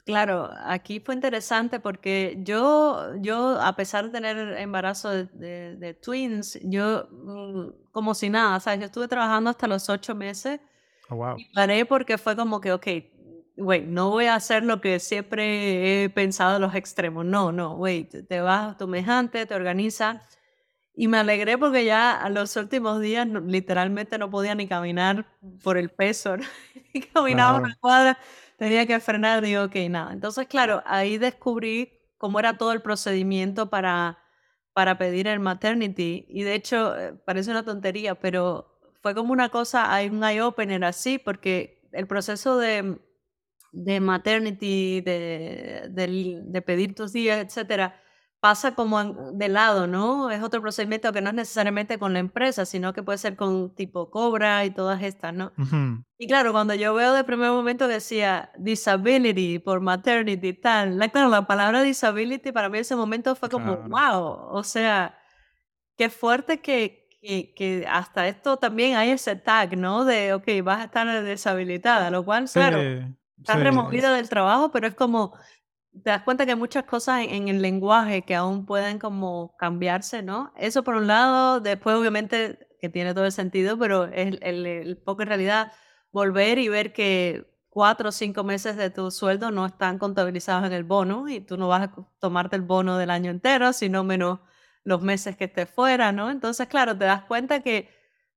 [0.04, 7.08] claro, aquí fue interesante porque yo, yo, a pesar de tener embarazo de, twins, yo
[7.10, 8.80] mm, como si nada, ¿sabes?
[8.80, 10.60] Yo estuve trabajando hasta los ocho meses
[11.10, 11.34] oh, wow.
[11.38, 12.86] y paré porque fue como que, ok,
[13.56, 17.24] wait, no voy a hacer lo que siempre he pensado los extremos.
[17.24, 20.22] No, no, wait, te vas tu mejante, te organizas.
[20.96, 25.26] Y me alegré porque ya a los últimos días literalmente no podía ni caminar
[25.62, 26.36] por el peso.
[26.92, 28.18] y caminaba una cuadra,
[28.56, 30.12] tenía que frenar, digo, ok, nada.
[30.12, 34.18] Entonces, claro, ahí descubrí cómo era todo el procedimiento para,
[34.72, 36.26] para pedir el maternity.
[36.28, 38.73] Y de hecho, eh, parece una tontería, pero
[39.04, 42.98] fue como una cosa, hay un eye-opener así, porque el proceso de
[43.74, 48.00] de maternity, de, de, pedir tus días, etcétera,
[48.38, 50.30] pasa como de lado, ¿no?
[50.30, 53.74] Es otro procedimiento que no es necesariamente con la empresa, sino que puede ser con
[53.74, 55.52] tipo Cobra y todas estas, ¿no?
[56.18, 61.28] Y claro, cuando yo veo de primer momento decía disability por maternity, tal, la, claro,
[61.28, 65.18] la palabra disability para mí ese momento fue como, wow, o sea,
[65.96, 70.04] qué fuerte que, que, que, hasta esto también hay ese tag, ¿no?
[70.04, 72.80] De, ok, vas a estar deshabilitada, lo cual, claro,
[73.38, 75.36] Está removida del trabajo, pero es como,
[75.92, 80.22] te das cuenta que hay muchas cosas en, el lenguaje que aún pueden como cambiarse,
[80.22, 80.52] ¿no?
[80.56, 84.96] Eso por un lado, después obviamente que tiene todo el sentido, pero es el, el,
[84.96, 85.72] poco en realidad
[86.10, 90.72] volver y ver que cuatro o cinco meses de tu sueldo no están contabilizados en
[90.72, 94.40] el bono y tú no vas a tomarte el bono del año entero, sino menos
[94.84, 96.30] los meses que estés fuera, ¿no?
[96.30, 97.88] Entonces, claro, te das cuenta que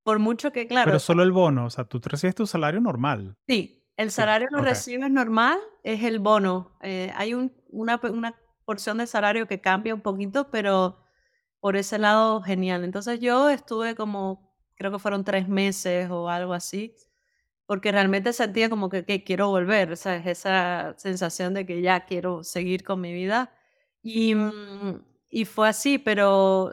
[0.03, 0.85] por mucho que, claro...
[0.85, 3.35] Pero solo el bono, o sea, tú recibes tu salario normal.
[3.45, 6.77] Sí, el salario lo recibes normal, es el bono.
[6.81, 8.33] Eh, hay un, una, una
[8.63, 11.03] porción de salario que cambia un poquito, pero
[11.59, 12.85] por ese lado, genial.
[12.85, 16.95] Entonces yo estuve como, creo que fueron tres meses o algo así,
[17.65, 22.05] porque realmente sentía como que, que quiero volver, o sea, esa sensación de que ya
[22.05, 23.51] quiero seguir con mi vida.
[24.01, 26.71] Y, mm, y fue así, pero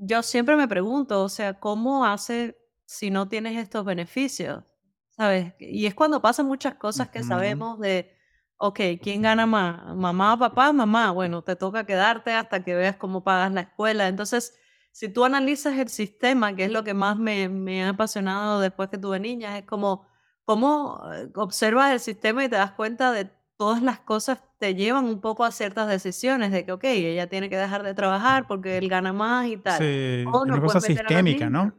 [0.00, 4.62] yo siempre me pregunto, o sea, ¿cómo hace si no tienes estos beneficios?
[5.10, 5.54] ¿Sabes?
[5.58, 8.14] Y es cuando pasan muchas cosas que sabemos de,
[8.58, 9.96] ok, ¿quién gana más?
[9.96, 11.10] ¿Mamá, papá, mamá?
[11.10, 14.08] Bueno, te toca quedarte hasta que veas cómo pagas la escuela.
[14.08, 14.54] Entonces,
[14.92, 18.90] si tú analizas el sistema, que es lo que más me, me ha apasionado después
[18.90, 20.06] que tuve niñas, es como,
[20.44, 25.04] cómo eh, observas el sistema y te das cuenta de todas las cosas te llevan
[25.04, 28.78] un poco a ciertas decisiones de que, ok, ella tiene que dejar de trabajar porque
[28.78, 29.78] él gana más y tal.
[29.78, 31.72] Sí, una cosa sistémica, ¿no?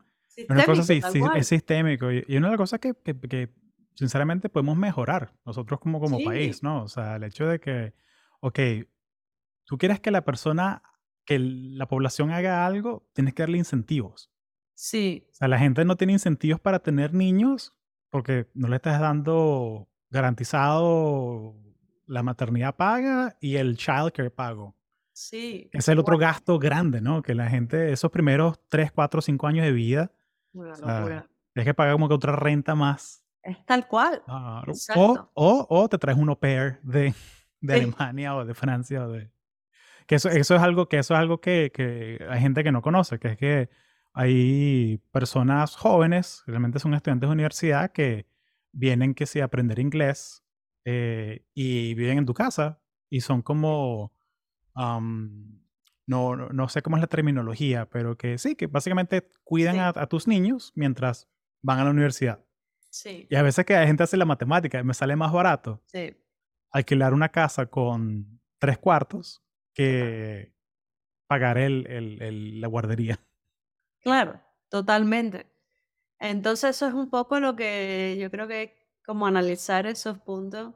[0.49, 2.11] una cosa es sistémico.
[2.11, 3.49] Y, una de las cosas que, que,
[3.95, 6.83] sinceramente podemos mejorar nosotros como, como país, ¿no?
[6.83, 7.93] O sea, el hecho de que,
[8.41, 8.59] ok,
[9.65, 10.83] tú quieres que la persona,
[11.25, 14.31] que la población haga algo, tienes que darle incentivos.
[14.75, 15.27] Sí.
[15.31, 17.75] O sea, la gente no tiene incentivos para tener niños
[18.11, 21.55] porque no le estás dando garantizado
[22.07, 24.75] la maternidad paga y el child care pago.
[25.13, 25.69] Sí.
[25.73, 27.21] Es el otro gasto grande, ¿no?
[27.21, 30.11] Que la gente, esos primeros 3, 4, 5 años de vida,
[31.55, 33.23] es que pagar como que otra renta más.
[33.43, 34.21] Es tal cual.
[34.27, 37.13] o, o, o, te traes un au pair de,
[37.61, 39.31] de Alemania o de Francia o de...
[40.05, 42.81] Que eso, eso es algo, que, eso es algo que, que hay gente que no
[42.81, 43.69] conoce, que es que
[44.13, 48.25] hay personas jóvenes, realmente son estudiantes de universidad, que
[48.71, 50.43] vienen que sí a aprender inglés
[50.89, 54.13] eh, y viven en tu casa y son como,
[54.73, 60.29] no, no sé cómo es la terminología, pero que sí, que básicamente cuidan a, tus
[60.29, 61.27] niños mientras
[61.61, 62.39] van a la universidad.
[62.89, 63.27] Sí.
[63.29, 66.15] Y a veces que la gente hace la matemática, me sale más barato sí.
[66.71, 70.53] alquilar una casa con tres cuartos que
[71.27, 73.19] pagar el, el, la guardería.
[73.99, 75.47] Claro, totalmente.
[76.17, 80.75] Entonces eso es un poco lo que yo creo que como analizar esos puntos.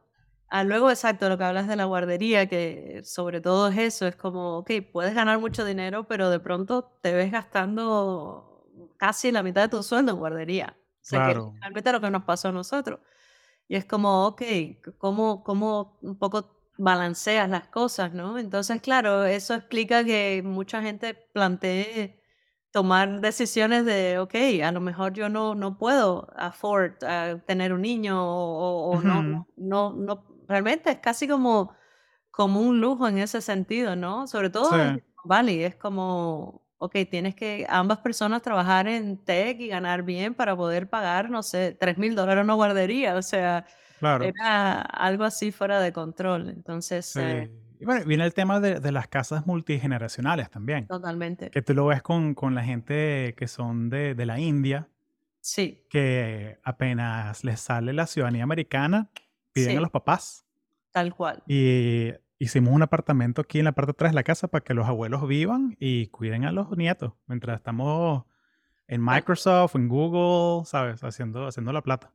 [0.50, 4.16] Ah, luego, exacto, lo que hablas de la guardería, que sobre todo es eso, es
[4.18, 8.68] como, ok, puedes ganar mucho dinero, pero de pronto te ves gastando
[8.98, 10.78] casi la mitad de tu sueldo en guardería.
[10.80, 13.00] O sea, que realmente lo que nos pasó a nosotros.
[13.68, 14.42] Y es como, ok,
[14.98, 18.40] ¿cómo, cómo un poco balanceas las cosas, no?
[18.40, 22.21] Entonces, claro, eso explica que mucha gente plantee
[22.72, 26.94] tomar decisiones de, ok, a lo mejor yo no, no puedo afford
[27.46, 31.74] tener un niño o, no, no, no, realmente es casi como,
[32.32, 34.26] como un lujo en ese sentido, ¿no?
[34.26, 39.68] Sobre todo en Bali, es como, ok, tienes que ambas personas trabajar en tech y
[39.68, 43.66] ganar bien para poder pagar, no sé, 3 mil dólares una guardería, o sea,
[44.02, 47.16] era algo así fuera de control, entonces...
[47.18, 47.52] Eh,
[47.82, 50.86] y bueno, viene el tema de, de, las casas multigeneracionales también.
[50.86, 51.50] Totalmente.
[51.50, 54.88] Que tú lo ves con, con la gente que son de, de, la India.
[55.40, 55.84] Sí.
[55.90, 59.10] Que apenas les sale la ciudadanía americana,
[59.52, 60.46] piden a los papás.
[60.92, 61.42] Tal cual.
[61.48, 64.76] Y hicimos un apartamento aquí en la parte de atrás de la casa para que
[64.76, 68.26] los abuelos vivan y cuiden a los nietos mientras estamos
[68.88, 71.04] en Microsoft, en Google, ¿sabes?
[71.04, 72.14] Haciendo, haciendo la plata.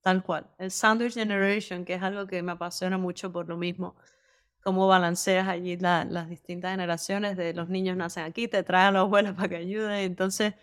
[0.00, 0.46] Tal cual.
[0.56, 3.94] El Sandwich Generation, que es algo que me apasiona mucho por lo mismo
[4.62, 9.00] cómo balanceas allí las distintas generaciones de los niños nacen aquí, te traen a los
[9.02, 9.92] abuelos para que ayuden.
[9.92, 10.54] Entonces,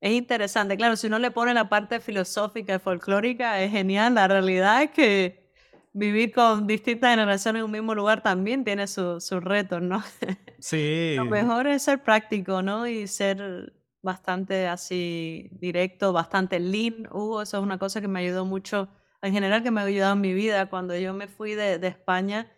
[0.00, 0.76] es interesante.
[0.76, 4.14] Claro, si uno le pone la parte filosófica y folclórica, es genial.
[4.14, 5.48] La realidad es que
[5.92, 10.02] vivir con distintas generaciones en un mismo lugar también tiene sus su retos, ¿no?
[10.60, 11.14] Sí.
[11.16, 12.88] Lo mejor es ser práctico, ¿no?
[12.88, 17.06] Y ser bastante así directo, bastante lean.
[17.12, 18.88] Hugo, eso es una cosa que me ayudó mucho,
[19.22, 20.68] en general que me ha ayudado en mi vida.
[20.68, 22.50] Cuando yo me fui de, de España,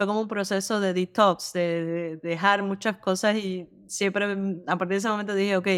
[0.00, 4.92] fue como un proceso de detox, de, dejar muchas cosas y siempre mm, a partir
[4.92, 5.68] de ese momento dije, ok,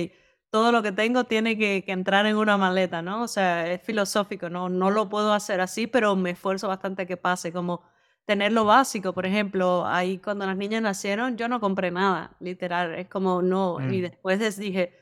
[0.49, 3.25] todo lo que tengo tiene que, entrar en una maleta, ¿no?
[3.25, 4.69] O sea, es filosófico, ¿no?
[4.69, 7.83] No lo puedo hacer así, pero me esfuerzo bastante que pase, como
[8.25, 12.95] tener lo básico, por ejemplo, ahí cuando las niñas nacieron yo no compré nada, literal,
[12.95, 14.03] es como no, y mm.
[14.03, 14.97] después les dije,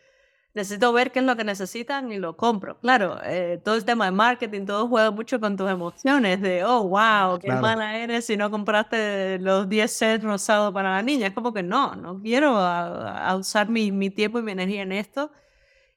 [0.55, 2.79] necesito ver qué es lo que necesitan y lo compro.
[2.81, 6.89] Claro, eh, todo el tema de marketing, todo juega mucho con tus emociones de, oh,
[6.89, 11.29] wow, qué mala eres si no compraste los 10 sets rosados para la niña.
[11.29, 14.93] Es como que no, no quiero a, usar mi, mi, tiempo y mi energía en
[14.93, 15.31] esto.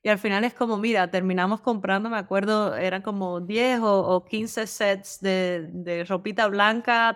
[0.05, 4.67] Y al final es como, mira, terminamos comprando, me acuerdo, eran como 10 o, 15
[4.67, 7.15] sets de, de ropita blanca,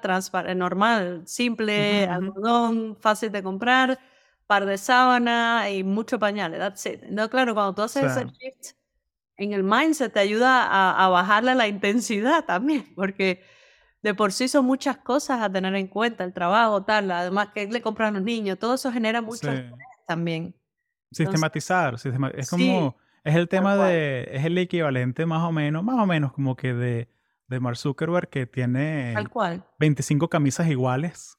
[0.56, 4.00] normal, simple, algodón, fácil de comprar
[4.48, 7.04] par de sábana y mucho pañales, that's it.
[7.04, 8.78] No, claro, cuando tú haces ese shift
[9.36, 13.44] en el mindset te ayuda a, a, bajarle la intensidad también, porque
[14.02, 17.68] de por sí son muchas cosas a tener en cuenta, el trabajo, tal, además que
[17.68, 19.74] le compran a los niños, todo eso genera mucho estrés
[20.08, 20.56] también.
[21.12, 21.96] Sistematizar,
[22.36, 26.34] es como, es el tema de, es el equivalente más o menos, más o menos
[26.34, 27.10] como que de,
[27.48, 29.16] de Mark Zuckerberg que tiene
[29.80, 31.38] 25 camisas iguales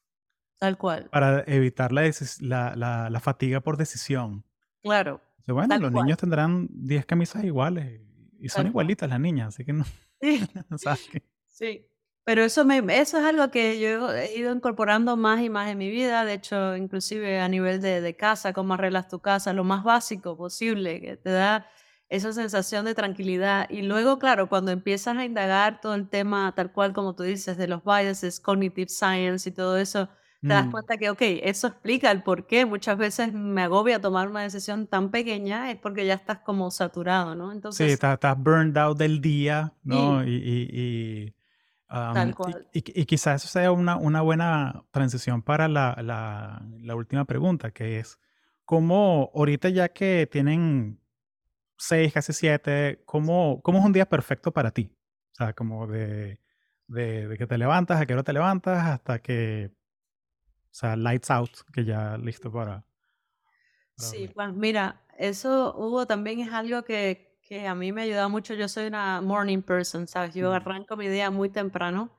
[0.59, 1.09] Tal cual.
[1.09, 4.43] Para evitar la, la, la, fatiga por decisión.
[4.83, 5.21] Claro.
[5.47, 8.01] bueno, los niños tendrán 10 camisas iguales
[8.39, 9.85] y son igualitas las niñas, así que no.
[10.21, 10.45] Sí.
[11.47, 11.85] sí.
[12.25, 15.77] Pero eso, me, eso es algo que yo he ido incorporando más y más en
[15.77, 16.25] mi vida.
[16.25, 20.37] De hecho, inclusive a nivel de, de casa, cómo arreglas tu casa, lo más básico
[20.37, 21.65] posible, que te da
[22.09, 23.67] esa sensación de tranquilidad.
[23.69, 27.57] Y luego, claro, cuando empiezas a indagar todo el tema, tal cual como tú dices,
[27.57, 30.09] de los biases, cognitive science y todo eso,
[30.41, 30.71] te das mm.
[30.71, 34.87] cuenta que, ok, eso explica el por qué muchas veces me agobia tomar una decisión
[34.87, 37.51] tan pequeña, es porque ya estás como saturado, ¿no?
[37.51, 40.23] Entonces, sí, estás, estás burned out del día, ¿no?
[40.23, 41.35] Y, y,
[41.89, 42.67] Tal cual.
[42.71, 47.97] y, quizás eso sea una, una buena transición para la, la, la, última pregunta, que
[47.99, 48.19] es,
[48.63, 51.01] ¿cómo ahorita ya que tienen
[51.77, 54.95] seis, casi siete, ¿cómo, cómo es un día perfecto para ti?
[55.31, 56.39] O sea, como de,
[56.87, 59.71] de, de que te levantas, a qué hora te levantas, hasta que
[60.71, 62.85] o sea, lights out, que ya listo para...
[63.97, 68.53] sí, pues mira, eso Hugo también es algo que, que a mí me ayuda mucho.
[68.53, 70.33] Yo soy una morning person, ¿sabes?
[70.33, 72.09] Yo arranco mi día muy temprano.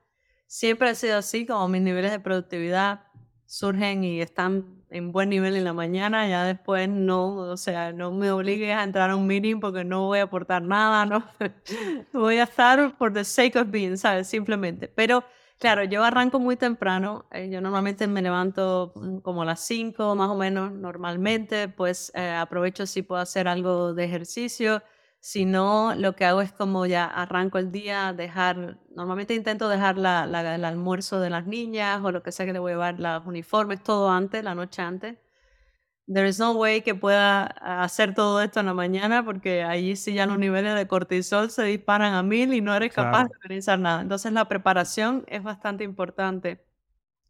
[0.47, 3.05] Siempre ha sido así, como mis niveles de productividad
[3.51, 8.11] surgen y están en buen nivel en la mañana, ya después no, o sea, no
[8.11, 11.25] me obligues a entrar a un meeting porque no voy a aportar nada, no
[12.13, 14.27] voy a estar por the sake of being, ¿sabes?
[14.27, 14.87] Simplemente.
[14.87, 15.23] Pero
[15.61, 17.27] Claro, yo arranco muy temprano.
[17.31, 22.11] Eh, yo normalmente me levanto mm, como a las 5 más o menos normalmente, pues
[22.15, 24.81] eh, aprovecho si puedo hacer algo de ejercicio.
[25.19, 29.99] Si no, lo que hago es como ya arranco el día, dejar, normalmente intento dejar
[29.99, 30.23] la,
[30.55, 33.27] el almuerzo de las niñas o lo que sea que le voy a llevar, los
[33.27, 35.17] uniformes, todo antes, la noche antes
[36.07, 40.13] there is no way que pueda hacer todo esto en la mañana porque ahí sí
[40.13, 43.79] ya los niveles de cortisol se disparan a mil y no eres capaz de organizar
[43.79, 44.01] nada.
[44.01, 46.65] Entonces la preparación es bastante importante.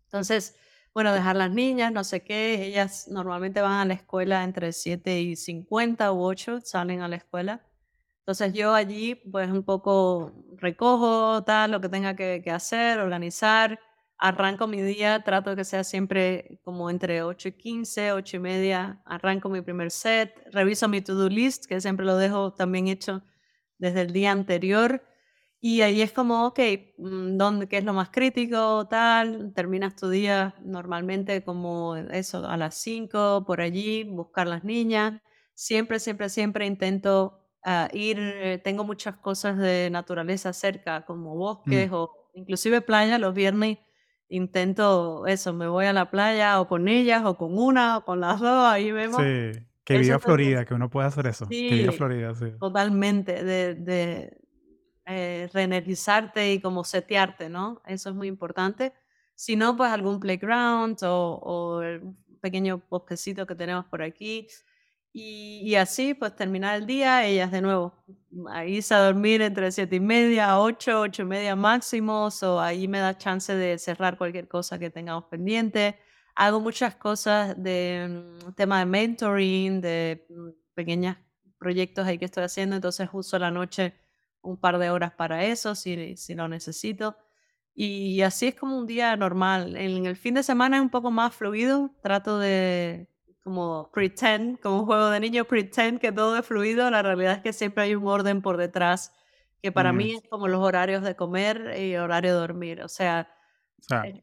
[0.05, 0.55] Entonces,
[0.93, 5.21] bueno, dejar las niñas, no sé qué, ellas normalmente van a la escuela entre 7
[5.21, 7.61] y 50 u 8, salen a la escuela.
[8.19, 13.79] Entonces yo allí pues un poco recojo tal, lo que tenga que, que hacer, organizar
[14.21, 19.01] arranco mi día, trato que sea siempre como entre 8 y 15, 8 y media,
[19.05, 23.23] arranco mi primer set, reviso mi to-do list, que siempre lo dejo también hecho
[23.79, 25.03] desde el día anterior.
[25.59, 26.59] Y ahí es como, ok,
[26.97, 28.87] mm, ¿dónde, ¿qué es lo más crítico?
[28.87, 35.19] Tal, terminas tu día normalmente como eso, a las 5, por allí, buscar las niñas.
[35.55, 41.89] Siempre, siempre, siempre intento ah, ir, eh, tengo muchas cosas de naturaleza cerca, como bosques
[41.89, 41.93] mm.
[41.93, 43.79] o inclusive playa los viernes
[44.31, 48.19] intento eso, me voy a la playa o con ellas o con una o con
[48.19, 49.21] las dos, ahí vemos.
[49.21, 51.47] Sí, que viva Florida, que uno puede hacer eso.
[51.47, 52.45] que viva Florida, sí.
[52.59, 54.37] Totalmente, de, de
[55.05, 57.81] eh, reenergizarte y como setearte, ¿no?
[57.85, 58.93] Eso es muy importante.
[59.35, 62.01] Si no, pues algún playground o, o el
[62.41, 64.47] pequeño bosquecito que tenemos por aquí.
[65.13, 67.93] Y, así, pues terminar el día, ellas de nuevo,
[68.49, 72.87] ahí irse a dormir entre siete y media, ocho, ocho y media máximo, o ahí
[72.87, 75.99] me da chance de cerrar cualquier cosa que tengamos pendiente.
[76.33, 81.17] Hago muchas cosas de mm, tema de mentoring, de mm, pequeños
[81.59, 83.93] proyectos ahí que estoy haciendo, entonces uso la noche
[84.41, 87.17] un par de horas para eso, si, si lo necesito.
[87.73, 89.75] Y así es como un día normal.
[89.77, 93.10] En el fin de semana es un poco más fluido, trato de
[93.43, 97.41] como pretend, como un juego de niños, pretend que todo es fluido, la realidad es
[97.41, 99.13] que siempre hay un orden por detrás,
[99.61, 102.81] que para mí es como los horarios de comer y horario de dormir.
[102.81, 103.29] O sea,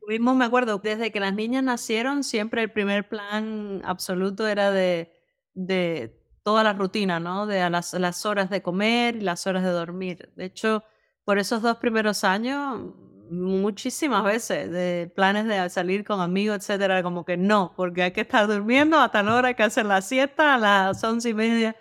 [0.06, 5.12] mismo me acuerdo, desde que las niñas nacieron, siempre el primer plan absoluto era de,
[5.54, 7.46] de toda la rutina, ¿no?
[7.46, 10.32] De las, las horas de comer y las horas de dormir.
[10.34, 10.82] De hecho,
[11.24, 12.94] por esos dos primeros años
[13.30, 18.22] muchísimas veces de planes de salir con amigos, etcétera, como que no, porque hay que
[18.22, 21.76] estar durmiendo hasta la hora que hacen la siesta a las once y media.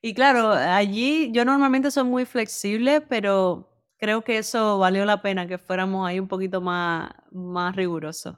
[0.00, 3.68] Y claro, allí yo normalmente soy muy flexible, pero
[3.98, 8.36] creo que eso valió la pena que fuéramos ahí un poquito más, más rigurosos.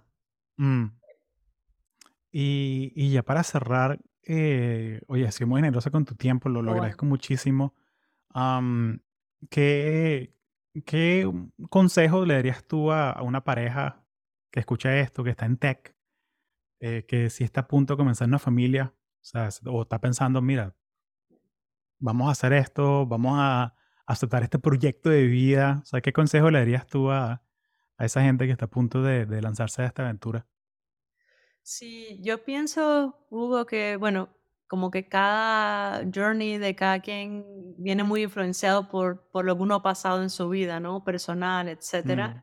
[0.56, 0.86] Mm.
[2.32, 6.70] Y, y ya para cerrar, eh, oye, sido muy generosa con tu tiempo, lo, lo
[6.70, 7.74] bueno, agradezco muchísimo.
[8.30, 9.00] Am,
[9.50, 10.32] ¿qué,
[10.86, 11.30] qué
[11.68, 14.04] consejo le darías tú a, a una pareja
[14.50, 15.94] que escucha esto, que está en tech,
[16.80, 20.40] eh, que si está a punto de comenzar una familia, o sea, o está pensando,
[20.42, 20.74] mira,
[21.98, 23.74] vamos a hacer esto, vamos a
[24.06, 27.42] aceptar este proyecto de vida, o sea, ¿qué consejo le darías tú a,
[27.96, 30.46] a esa gente que está a punto de, de lanzarse a esta aventura?
[31.62, 34.30] sí, yo pienso, Hugo, que bueno,
[34.70, 37.44] como que cada journey de cada quien
[37.78, 41.04] viene muy influenciado por, por lo que uno ha pasado en su vida, ¿no?
[41.04, 42.36] Personal, etcétera.
[42.36, 42.42] Mm,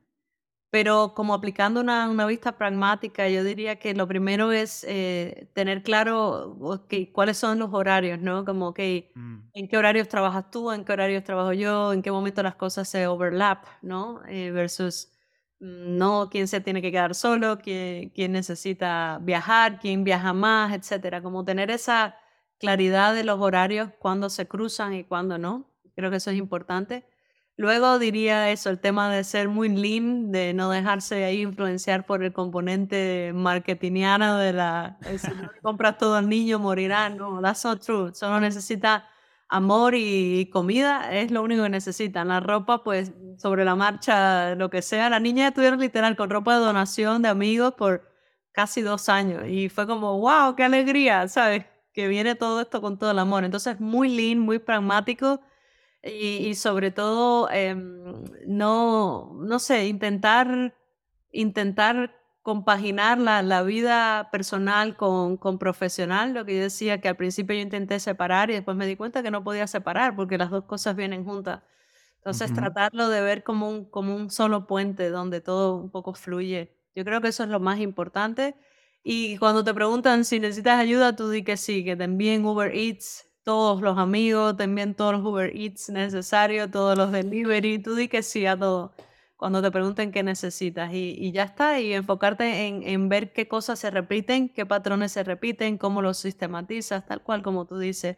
[0.72, 5.84] Pero como aplicando una, una vista pragmática, yo diría que lo primero es eh, tener
[5.84, 8.46] claro ok, cuáles son los horarios, ¿no?
[8.46, 12.12] Como que mm, en qué horarios trabajas tú, en qué horarios trabajo yo, en qué
[12.12, 14.22] momento las cosas se overlap, ¿no?
[14.28, 15.17] Eh, versus
[15.60, 21.22] no quién se tiene que quedar solo, quién, quién necesita viajar, quién viaja más, etcétera.
[21.22, 22.16] Como tener esa
[22.60, 25.72] claridad de los horarios, cuándo se cruzan y cuándo no.
[25.96, 27.06] Creo que eso es importante.
[27.56, 32.24] Luego diría eso, el tema de ser muy lean, de no dejarse ahí influenciar por
[32.24, 37.84] el componente marketingiano de la, si no compras todo al niño morirá, no, that's not
[37.84, 39.08] true, solo necesita
[39.50, 44.70] amor y comida, es lo único que necesitan, la ropa pues sobre la marcha, lo
[44.70, 48.12] que sea, la niña estuvieron literal con ropa de donación de amigos por
[48.52, 49.44] casi dos años.
[49.48, 51.66] Y fue como, wow, qué alegría, ¿sabes?
[51.94, 55.42] Que viene todo esto con todo el amor, entonces muy lean, muy pragmático
[56.04, 60.76] y, sobre todo, em, no, no sé, intentar,
[61.32, 62.16] intentar
[62.48, 67.54] compaginar la, la vida personal con, con profesional, lo que yo decía que al principio
[67.58, 70.64] yo intenté separar y después me di cuenta que no podía separar porque las dos
[70.64, 71.62] cosas vienen juntas.
[72.20, 72.62] Entonces, ujú.
[72.62, 76.74] tratarlo de ver como un, como un solo puente donde todo un poco fluye.
[76.96, 78.56] Yo creo que eso es lo más importante.
[79.04, 82.74] Y cuando te preguntan si necesitas ayuda, tú di que sí, que te envíen Uber
[82.74, 87.94] Eats, todos los amigos, te envíen todos los Uber Eats necesarios, todos los delivery, tú
[87.96, 88.94] di que sí a todo.
[89.38, 93.48] Cuando te pregunten qué necesitas y, y ya está, y enfocarte en, en ver qué
[93.48, 98.18] cosas se repiten, qué patrones se repiten, cómo los sistematizas, tal cual como tú dices.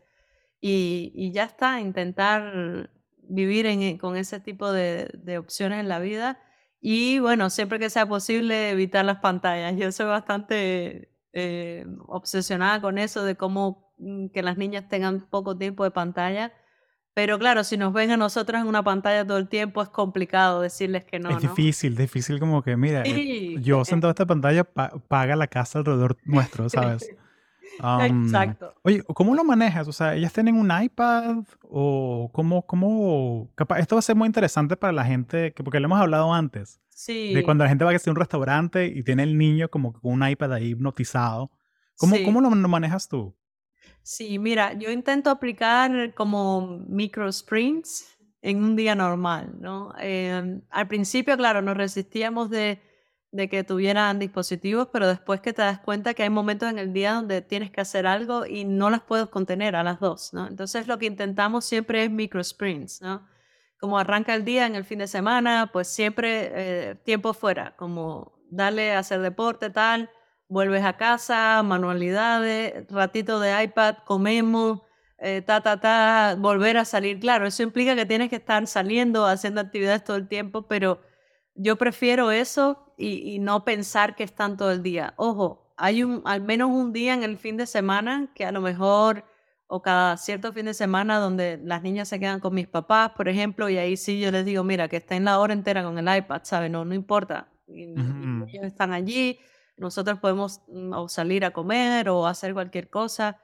[0.61, 2.91] Y, y ya está, intentar
[3.23, 6.39] vivir en, e- con ese tipo de, de opciones en la vida.
[6.81, 9.75] Y bueno, siempre que sea posible, evitar las pantallas.
[9.77, 15.57] Yo soy bastante eh, obsesionada con eso de cómo mm, que las niñas tengan poco
[15.57, 16.53] tiempo de pantalla.
[17.13, 20.61] Pero claro, si nos ven a nosotros en una pantalla todo el tiempo, es complicado
[20.61, 21.37] decirles que Es no, ¿no?
[21.39, 25.47] difícil, difícil como que, mira, eh, Sí, yo sentado en esta pantalla pa- paga la
[25.47, 27.09] casa alrededor nuestro, ¿sabes?
[27.79, 28.73] Am, exacto.
[28.83, 29.87] oye, ¿cómo lo manejas?
[29.87, 34.27] O sea, ¿ellas tienen un iPad o cómo, cómo, capaz, esto va a ser muy
[34.27, 37.85] interesante para la gente, que, porque lo hemos hablado antes, de Sí, cuando la gente
[37.85, 41.51] va a hacer un restaurante y tiene el niño como con un iPad ahí hipnotizado.
[41.97, 42.49] ¿Cómo, cómo sí.
[42.49, 43.35] lo, lo manejas tú?
[44.03, 49.93] Sí, mira, yo intento aplicar como micro sprints en un día normal, ¿no?
[49.99, 52.81] Em, al principio, claro, nos resistíamos de,
[53.49, 57.13] que tuvieran dispositivos, pero después que te das cuenta que hay momentos en el día
[57.13, 60.47] donde tienes que hacer algo y no las puedes contener a las dos, ¿no?
[60.47, 63.27] Entonces lo que intentamos siempre es micro sprints, ¿no?
[63.79, 68.33] Como arranca el día en el fin de semana, pues siempre eh, tiempo fuera, como
[68.49, 70.09] darle a hacer deporte, tal
[70.49, 74.81] Vuelves a casa, manualidades, ratito de iPad, comemos,
[75.19, 77.19] eh, ta, ta, ta, volver a salir.
[77.19, 81.01] Claro, eso implica que tienes que estar saliendo, haciendo actividades todo el tiempo, pero
[81.55, 85.13] yo prefiero eso y, y no pensar que están todo el día.
[85.17, 88.61] Ojo, hay un, al menos un día en el fin de semana que a lo
[88.61, 89.25] mejor,
[89.67, 93.27] o cada cierto fin de semana donde las niñas se quedan con mis papás, por
[93.29, 96.17] ejemplo, y ahí sí yo les digo, mira, que estén la hora entera con el
[96.17, 96.71] iPad, ¿sabes?
[96.71, 97.49] No, no importa.
[97.67, 99.39] Y, y Ujú, ellos están allí
[99.79, 103.41] nosotros podemos mm, o salir a comer o hacer cualquier cosa,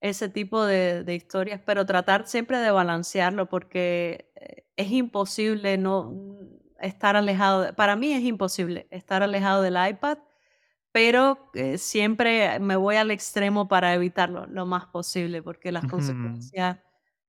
[0.00, 6.12] ese tipo de, de historias, pero tratar siempre de balancearlo porque eh, es imposible no
[6.12, 10.18] mm, estar alejado, para mí es imposible estar alejado del iPad,
[10.92, 16.78] pero eh, siempre me voy al extremo para evitarlo lo más posible porque las consecuencias,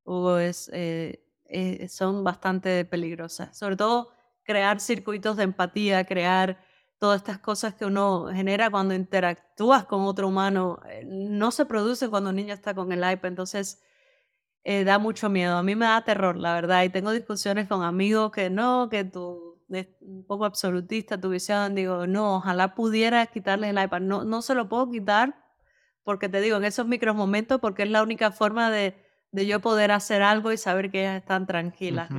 [0.06, 3.58] Hugo, es, eh, eh, son bastante peligrosas.
[3.58, 4.10] Sobre todo
[4.43, 6.58] crear circuitos de empatía, crear
[7.00, 12.10] todas estas cosas que uno genera cuando interactúas con otro humano, eh, no se produce
[12.10, 13.84] cuando un niño está con el iPad, entonces
[14.64, 15.58] eh, da mucho miedo.
[15.58, 19.04] A mí me da terror, la verdad, y tengo discusiones con amigos que no, que
[19.04, 24.24] tú es un poco absolutista tu visión, digo, no, ojalá pudiera quitarles el iPad, no,
[24.24, 25.48] no se lo puedo quitar
[26.08, 28.95] porque te digo, en esos micros momentos, porque es la única forma de,
[29.34, 32.10] de yo poder hacer algo y saber que ellas están tranquilas.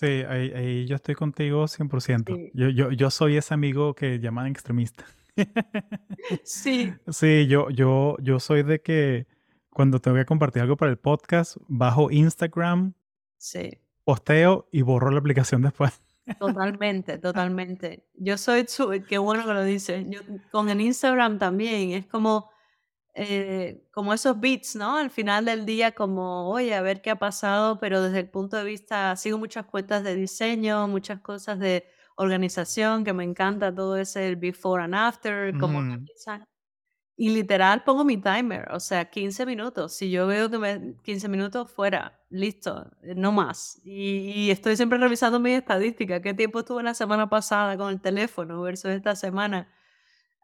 [0.00, 2.52] Sí, ahí, yo estoy contigo 100%.
[2.54, 5.04] Yo, yo, yo soy ese amigo que llaman extremista.
[6.42, 6.94] sí.
[7.10, 9.26] Sí, yo, yo, yo soy de que
[9.68, 12.94] cuando tengo que compartir algo para el podcast, bajo Instagram,
[13.36, 13.76] sí.
[14.02, 16.00] posteo y borro la aplicación después.
[16.38, 18.06] Totalmente, totalmente.
[18.14, 18.64] Yo soy,
[19.06, 20.06] qué bueno que lo dices.
[20.08, 20.20] Yo,
[20.50, 22.48] con el Instagram también, es como,
[23.14, 24.96] eh, como esos beats, ¿no?
[24.96, 28.56] Al final del día, como, oye, a ver qué ha pasado, pero desde el punto
[28.56, 31.86] de vista, sigo muchas cuentas de diseño, muchas cosas de
[32.16, 35.80] organización, que me encanta todo ese el before and after, como
[37.20, 39.92] y literal pongo mi timer, o sea, 15 minutos.
[39.92, 43.78] Si yo veo que me 15 minutos fuera, listo, eh, no más.
[43.84, 46.22] Y, estoy siempre revisando mis estadísticas.
[46.22, 49.68] ¿Qué tiempo estuve la semana pasada con el teléfono versus esta semana?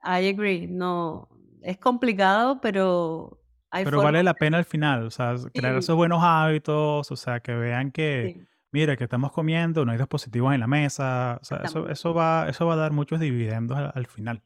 [0.05, 0.67] I agree.
[0.67, 1.31] No,
[1.67, 6.23] es complicado, pero hay Pero vale la pena al final, o sea, crear esos buenos
[6.23, 10.67] hábitos, o sea, que vean que, mira, que estamos comiendo, no hay dispositivos en la
[10.67, 14.43] mesa, o sea, eso, eso, va, eso va a dar muchos dividendos al, final.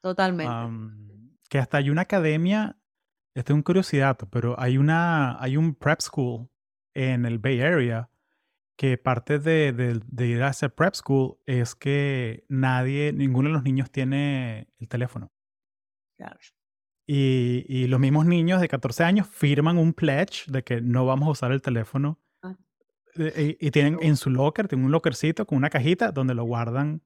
[0.00, 2.78] Totalmente que hasta hay una academia,
[3.34, 6.48] esto es un curiosidad, pero hay, una, hay un prep school
[6.94, 8.08] en el Bay Area
[8.74, 13.90] que parte de, ir a ese prep school es que nadie, ninguno de los niños
[13.90, 15.30] tiene el teléfono.
[16.16, 16.38] Claro.
[17.14, 21.32] Y, los mismos niños de 14 años firman un pledge de que no vamos a
[21.32, 22.18] usar el teléfono.
[22.40, 22.56] Ah.
[23.16, 27.02] Eh, y, tienen en su locker, tienen un lockercito con una cajita donde lo guardan.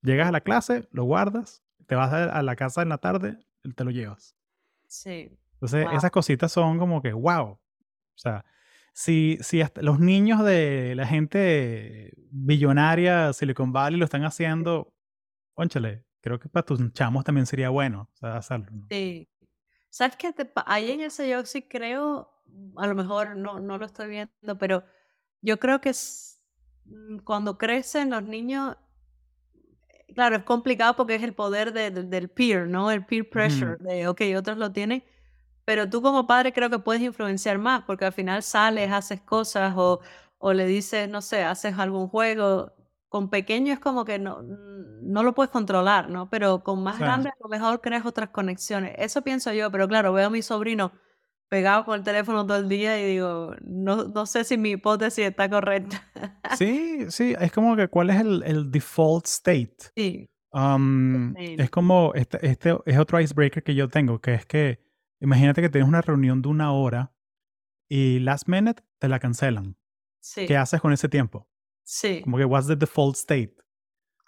[0.00, 3.38] Llegas a la clase, lo guardas, te vas a la casa en la tarde,
[3.74, 4.34] te lo llevas.
[4.86, 5.36] Sí.
[5.54, 7.50] Entonces, esas cositas son como que, wow.
[7.50, 7.60] O
[8.14, 8.46] sea,
[8.94, 14.94] si, si hasta los niños de la gente billonaria Silicon Valley lo están haciendo,
[15.54, 18.68] ónchale, creo que para tus chamos también sería bueno o sea, hacerlo.
[18.90, 19.28] Sí.
[19.94, 20.34] ¿Sabes qué?
[20.66, 22.28] ahí en ese yo sí creo,
[22.76, 24.82] a lo mejor no, no lo estoy viendo, pero
[25.40, 26.42] yo creo que es,
[26.86, 28.76] mm, cuando crecen los niños
[30.12, 32.90] claro, es complicado porque es el poder del peer, ¿no?
[32.90, 35.04] El peer pressure, de, ok, otros lo tienen,
[35.64, 39.74] pero tú como padre creo que puedes influenciar más, porque al final sales, haces cosas
[39.76, 40.00] o,
[40.38, 42.72] o le dices, no sé, haces algún juego.
[43.14, 46.28] Con pequeño es como que no, no lo puedes controlar, ¿no?
[46.30, 48.92] Pero con más grande a lo mejor creas otras conexiones.
[48.98, 50.90] Eso pienso yo, pero claro, veo a mi sobrino
[51.48, 55.26] pegado con el teléfono todo el día y digo, no, no sé si mi hipótesis
[55.26, 56.02] está correcta.
[56.58, 59.76] Sí, sí, es como que cuál es el, el default state.
[59.94, 60.28] Sí.
[60.50, 64.80] Um, es como, este, este es otro icebreaker que yo tengo, que es que
[65.20, 67.12] imagínate que tienes una reunión de una hora
[67.88, 69.76] y last minute te la cancelan.
[70.18, 70.46] Sí.
[70.46, 71.48] ¿Qué haces con ese tiempo?
[71.84, 72.22] Sí.
[72.22, 73.54] Como que what's the default state.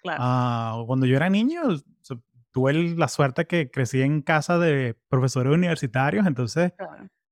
[0.01, 0.83] Claro.
[0.83, 1.61] Uh, cuando yo era niño,
[2.51, 6.73] tuve la suerte que crecí en casa de profesores universitarios, entonces,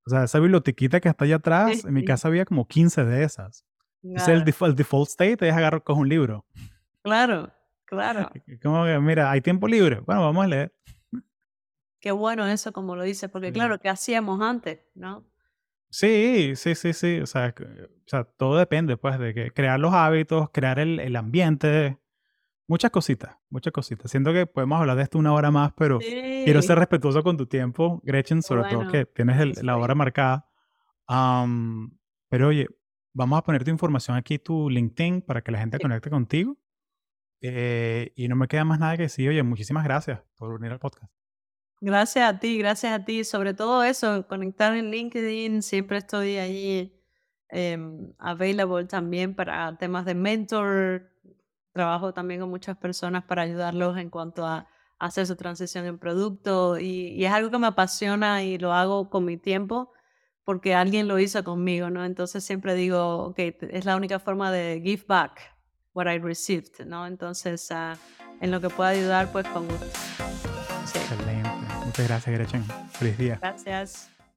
[0.06, 3.24] o sea, esa bibliotequita que está allá atrás, en mi casa había como 15 de
[3.24, 3.66] esas.
[4.04, 6.46] Es el default, default state, es agarro, cojo un libro.
[7.02, 7.52] Claro,
[7.86, 8.30] claro.
[8.62, 10.00] Como que, mira, hay tiempo libre.
[10.02, 10.76] Bueno, vamos a leer.
[12.00, 15.26] Qué bueno eso, como lo dices, porque claro, ¿qué hacíamos antes, no?
[15.98, 17.20] Sí, sí, sí, sí.
[17.22, 21.16] O sea, o sea, todo depende, pues, de que crear los hábitos, crear el, el
[21.16, 21.98] ambiente,
[22.68, 24.10] Muchas cositas, muchas cositas.
[24.10, 27.46] Siento que podemos hablar de esto una hora más, pero quiero ser respetuoso con tu
[27.46, 30.50] tiempo, Gretchen, sobre todo que tienes la hora marcada.
[32.28, 32.68] pero oye,
[33.14, 36.58] vamos a poner tu información aquí, tu LinkedIn, para que la gente conecte contigo.
[37.42, 40.80] Eh, y no me queda más nada que decir, oye, muchísimas gracias por venir al
[40.80, 41.12] podcast.
[41.82, 43.24] Gracias a ti, gracias a ti.
[43.24, 47.00] Sobre todo eso, conectar en LinkedIn, siempre estoy ahí
[47.50, 51.12] em, available también para temas de mentor,
[51.74, 54.68] trabajo también con muchas personas para ayudarlos en cuanto a
[54.98, 59.26] hacer su transición en producto y, es algo que me apasiona y lo hago con
[59.26, 59.92] mi tiempo
[60.44, 62.06] porque alguien lo hizo conmigo, ¿no?
[62.06, 65.56] Entonces siempre digo, ok, es la única forma de give back
[65.94, 67.08] what I received, ¿no?
[67.08, 67.98] Entonces, ah,
[68.42, 69.86] en lo que pueda ayudar, pues con gusto.
[70.84, 71.45] Excelente.
[71.96, 72.64] Muchas gracias, Gretchen.
[72.92, 73.38] Feliz día.
[73.42, 74.10] Gracias.